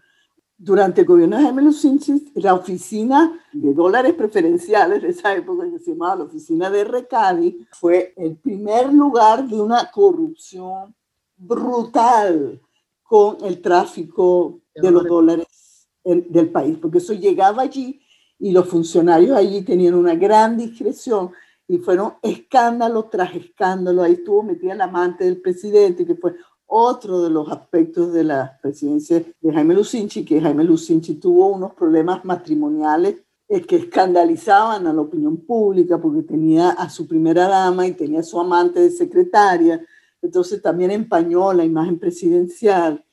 Durante 0.65 1.01
el 1.01 1.09
gobierno 1.09 1.37
de 1.37 1.43
Jaime 1.43 1.61
Lucinchi, 1.61 2.31
la 2.37 2.55
oficina 2.55 3.37
de 3.53 3.75
dólares 3.75 4.15
preferenciales 4.15 5.03
de 5.03 5.09
esa 5.09 5.35
época, 5.35 5.69
que 5.69 5.81
se 5.81 5.91
llamaba 5.91 6.15
la 6.15 6.23
oficina 6.23 6.71
de 6.71 6.85
Recadi, 6.85 7.67
fue 7.73 8.15
el 8.17 8.37
primer 8.37 8.93
lugar 8.93 9.49
de 9.49 9.61
una 9.61 9.91
corrupción 9.91 10.95
brutal 11.37 12.61
con 13.03 13.39
el 13.43 13.61
tráfico 13.61 14.61
de 14.73 14.89
los 14.93 15.05
dólares 15.05 15.89
del 16.05 16.49
país, 16.51 16.79
porque 16.81 16.99
eso 16.99 17.13
llegaba 17.13 17.63
allí 17.63 18.01
y 18.39 18.53
los 18.53 18.69
funcionarios 18.69 19.37
allí 19.37 19.63
tenían 19.63 19.95
una 19.95 20.15
gran 20.15 20.57
discreción 20.57 21.33
y 21.67 21.79
fueron 21.79 22.15
escándalo 22.23 23.07
tras 23.07 23.35
escándalo. 23.35 24.05
Ahí 24.05 24.13
estuvo 24.13 24.45
metida 24.45 24.77
la 24.77 24.85
amante 24.85 25.25
del 25.25 25.41
presidente, 25.41 26.07
que 26.07 26.15
fue 26.15 26.37
otro 26.75 27.23
de 27.23 27.29
los 27.29 27.51
aspectos 27.51 28.15
de 28.15 28.25
la 28.25 28.59
presidencia 28.63 29.23
de 29.41 29.53
Jaime 29.53 29.75
Lucinchi, 29.75 30.25
que 30.25 30.41
Jaime 30.41 30.65
Lucinchi 30.65 31.17
tuvo 31.17 31.49
unos 31.49 31.75
problemas 31.75 32.25
matrimoniales 32.25 33.17
eh, 33.47 33.61
que 33.61 33.77
escandalizaban 33.77 34.87
a 34.87 34.93
la 34.95 35.03
opinión 35.03 35.37
pública 35.37 35.99
porque 35.99 36.23
tenía 36.23 36.71
a 36.71 36.89
su 36.89 37.07
primera 37.07 37.47
dama 37.47 37.87
y 37.87 37.93
tenía 37.93 38.21
a 38.21 38.23
su 38.23 38.41
amante 38.41 38.81
de 38.81 38.91
secretaria, 38.91 39.85
entonces 40.23 40.63
también 40.63 40.91
empañó 40.91 41.53
la 41.53 41.63
imagen 41.63 41.99
presidencial. 41.99 43.05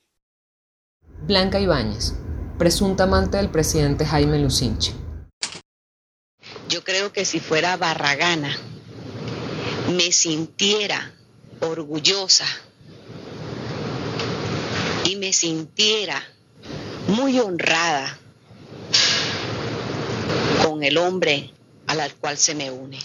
Blanca 1.28 1.60
Ibáñez, 1.60 2.16
presunta 2.58 3.04
amante 3.04 3.36
del 3.36 3.50
presidente 3.50 4.06
Jaime 4.06 4.40
Lucinchi. 4.40 4.94
Yo 6.70 6.82
creo 6.86 7.12
que 7.12 7.26
si 7.26 7.42
fuera 7.42 7.76
barragana, 7.76 8.56
me 9.92 10.14
sintiera 10.14 11.12
orgullosa 11.60 12.46
me 15.20 15.34
sintiera 15.34 16.16
muy 17.10 17.40
honrada 17.40 18.18
con 20.64 20.82
el 20.82 20.98
hombre 20.98 21.52
al 21.88 22.14
cual 22.16 22.38
se 22.38 22.56
me 22.56 22.72
une. 22.72 23.00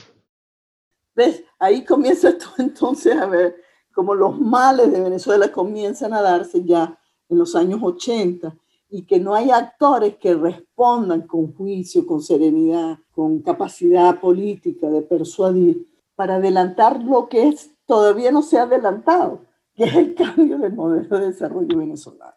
¿Ves? 1.17 1.43
Ahí 1.59 1.85
comienza 1.85 2.37
tú 2.39 2.47
entonces 2.59 3.17
a 3.17 3.27
ver 3.27 3.57
cómo 3.93 4.15
los 4.15 4.39
males 4.39 4.93
de 4.93 5.01
Venezuela 5.01 5.51
comienzan 5.51 6.13
a 6.13 6.23
darse 6.23 6.65
ya 6.65 6.97
en 7.29 7.39
los 7.39 7.57
años 7.57 7.81
80 7.83 8.55
y 8.91 9.03
que 9.03 9.19
no 9.19 9.35
hay 9.35 9.51
actores 9.51 10.17
que 10.17 10.35
respondan 10.35 11.23
con 11.23 11.53
juicio, 11.53 12.07
con 12.07 12.23
serenidad, 12.23 12.99
con 13.13 13.41
capacidad 13.41 14.21
política 14.21 14.89
de 14.89 15.03
persuadir 15.03 15.89
para 16.15 16.37
adelantar 16.37 17.03
lo 17.03 17.29
que 17.29 17.49
es, 17.49 17.73
todavía 17.87 18.31
no 18.31 18.43
se 18.43 18.59
ha 18.59 18.63
adelantado, 18.63 19.41
que 19.75 19.85
es 19.85 19.95
el 19.95 20.15
cambio 20.15 20.59
del 20.59 20.75
modelo 20.75 21.19
de 21.19 21.27
desarrollo 21.27 21.79
venezolano. 21.79 22.35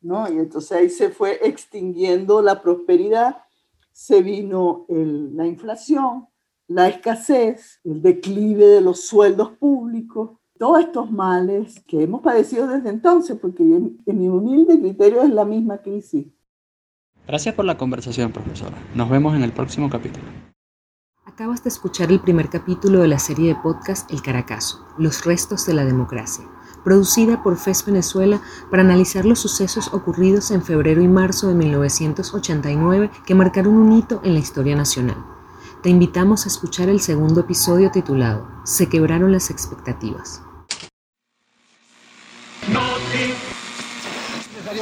¿no? 0.00 0.30
Y 0.32 0.38
entonces 0.38 0.72
ahí 0.72 0.88
se 0.88 1.10
fue 1.10 1.40
extinguiendo 1.42 2.40
la 2.42 2.62
prosperidad, 2.62 3.38
se 3.90 4.22
vino 4.22 4.86
la 4.88 5.46
inflación, 5.46 6.28
la 6.68 6.88
escasez, 6.88 7.80
el 7.84 8.00
declive 8.00 8.66
de 8.66 8.80
los 8.80 9.06
sueldos 9.06 9.50
públicos, 9.58 10.38
todos 10.58 10.80
estos 10.80 11.10
males 11.10 11.80
que 11.86 12.04
hemos 12.04 12.20
padecido 12.20 12.68
desde 12.68 12.90
entonces, 12.90 13.36
porque 13.40 13.62
en, 13.62 13.98
mi 14.06 14.28
humilde 14.28 14.78
criterio 14.78 15.22
es 15.22 15.30
la 15.30 15.44
misma 15.44 15.78
crisis. 15.78 16.26
Gracias 17.26 17.54
por 17.54 17.64
la 17.64 17.76
conversación, 17.76 18.32
profesora. 18.32 18.76
Nos 18.94 19.10
vemos 19.10 19.34
en 19.34 19.42
el 19.42 19.52
próximo 19.52 19.90
capítulo. 19.90 20.24
Acabas 21.32 21.64
de 21.64 21.70
escuchar 21.70 22.12
el 22.12 22.20
primer 22.20 22.50
capítulo 22.50 23.00
de 23.00 23.08
la 23.08 23.18
serie 23.18 23.48
de 23.48 23.54
podcast 23.54 24.12
El 24.12 24.20
Caracazo, 24.20 24.86
Los 24.98 25.24
restos 25.24 25.64
de 25.64 25.72
la 25.72 25.82
democracia, 25.86 26.44
producida 26.84 27.42
por 27.42 27.56
FES 27.56 27.86
Venezuela 27.86 28.42
para 28.70 28.82
analizar 28.82 29.24
los 29.24 29.38
sucesos 29.38 29.94
ocurridos 29.94 30.50
en 30.50 30.62
febrero 30.62 31.00
y 31.00 31.08
marzo 31.08 31.48
de 31.48 31.54
1989 31.54 33.10
que 33.24 33.34
marcaron 33.34 33.76
un 33.76 33.92
hito 33.92 34.20
en 34.24 34.34
la 34.34 34.40
historia 34.40 34.76
nacional. 34.76 35.24
Te 35.82 35.88
invitamos 35.88 36.44
a 36.44 36.48
escuchar 36.48 36.90
el 36.90 37.00
segundo 37.00 37.40
episodio 37.40 37.90
titulado 37.90 38.46
Se 38.64 38.90
quebraron 38.90 39.32
las 39.32 39.48
expectativas. 39.48 40.42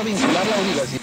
vincular 0.05 0.47
la 0.47 0.61
universidad. 0.63 1.01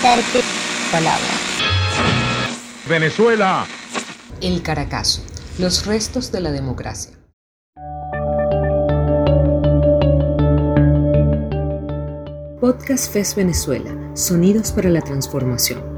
Sencillamente. 0.00 0.44
Palabra. 0.92 1.26
Venezuela. 2.88 3.66
El 4.40 4.62
Caracazo. 4.62 5.22
Los 5.58 5.86
restos 5.86 6.30
de 6.30 6.40
la 6.40 6.52
democracia. 6.52 7.16
Podcast 12.60 13.12
FES 13.12 13.34
Venezuela. 13.34 13.90
Sonidos 14.14 14.70
para 14.70 14.88
la 14.88 15.00
transformación. 15.00 15.97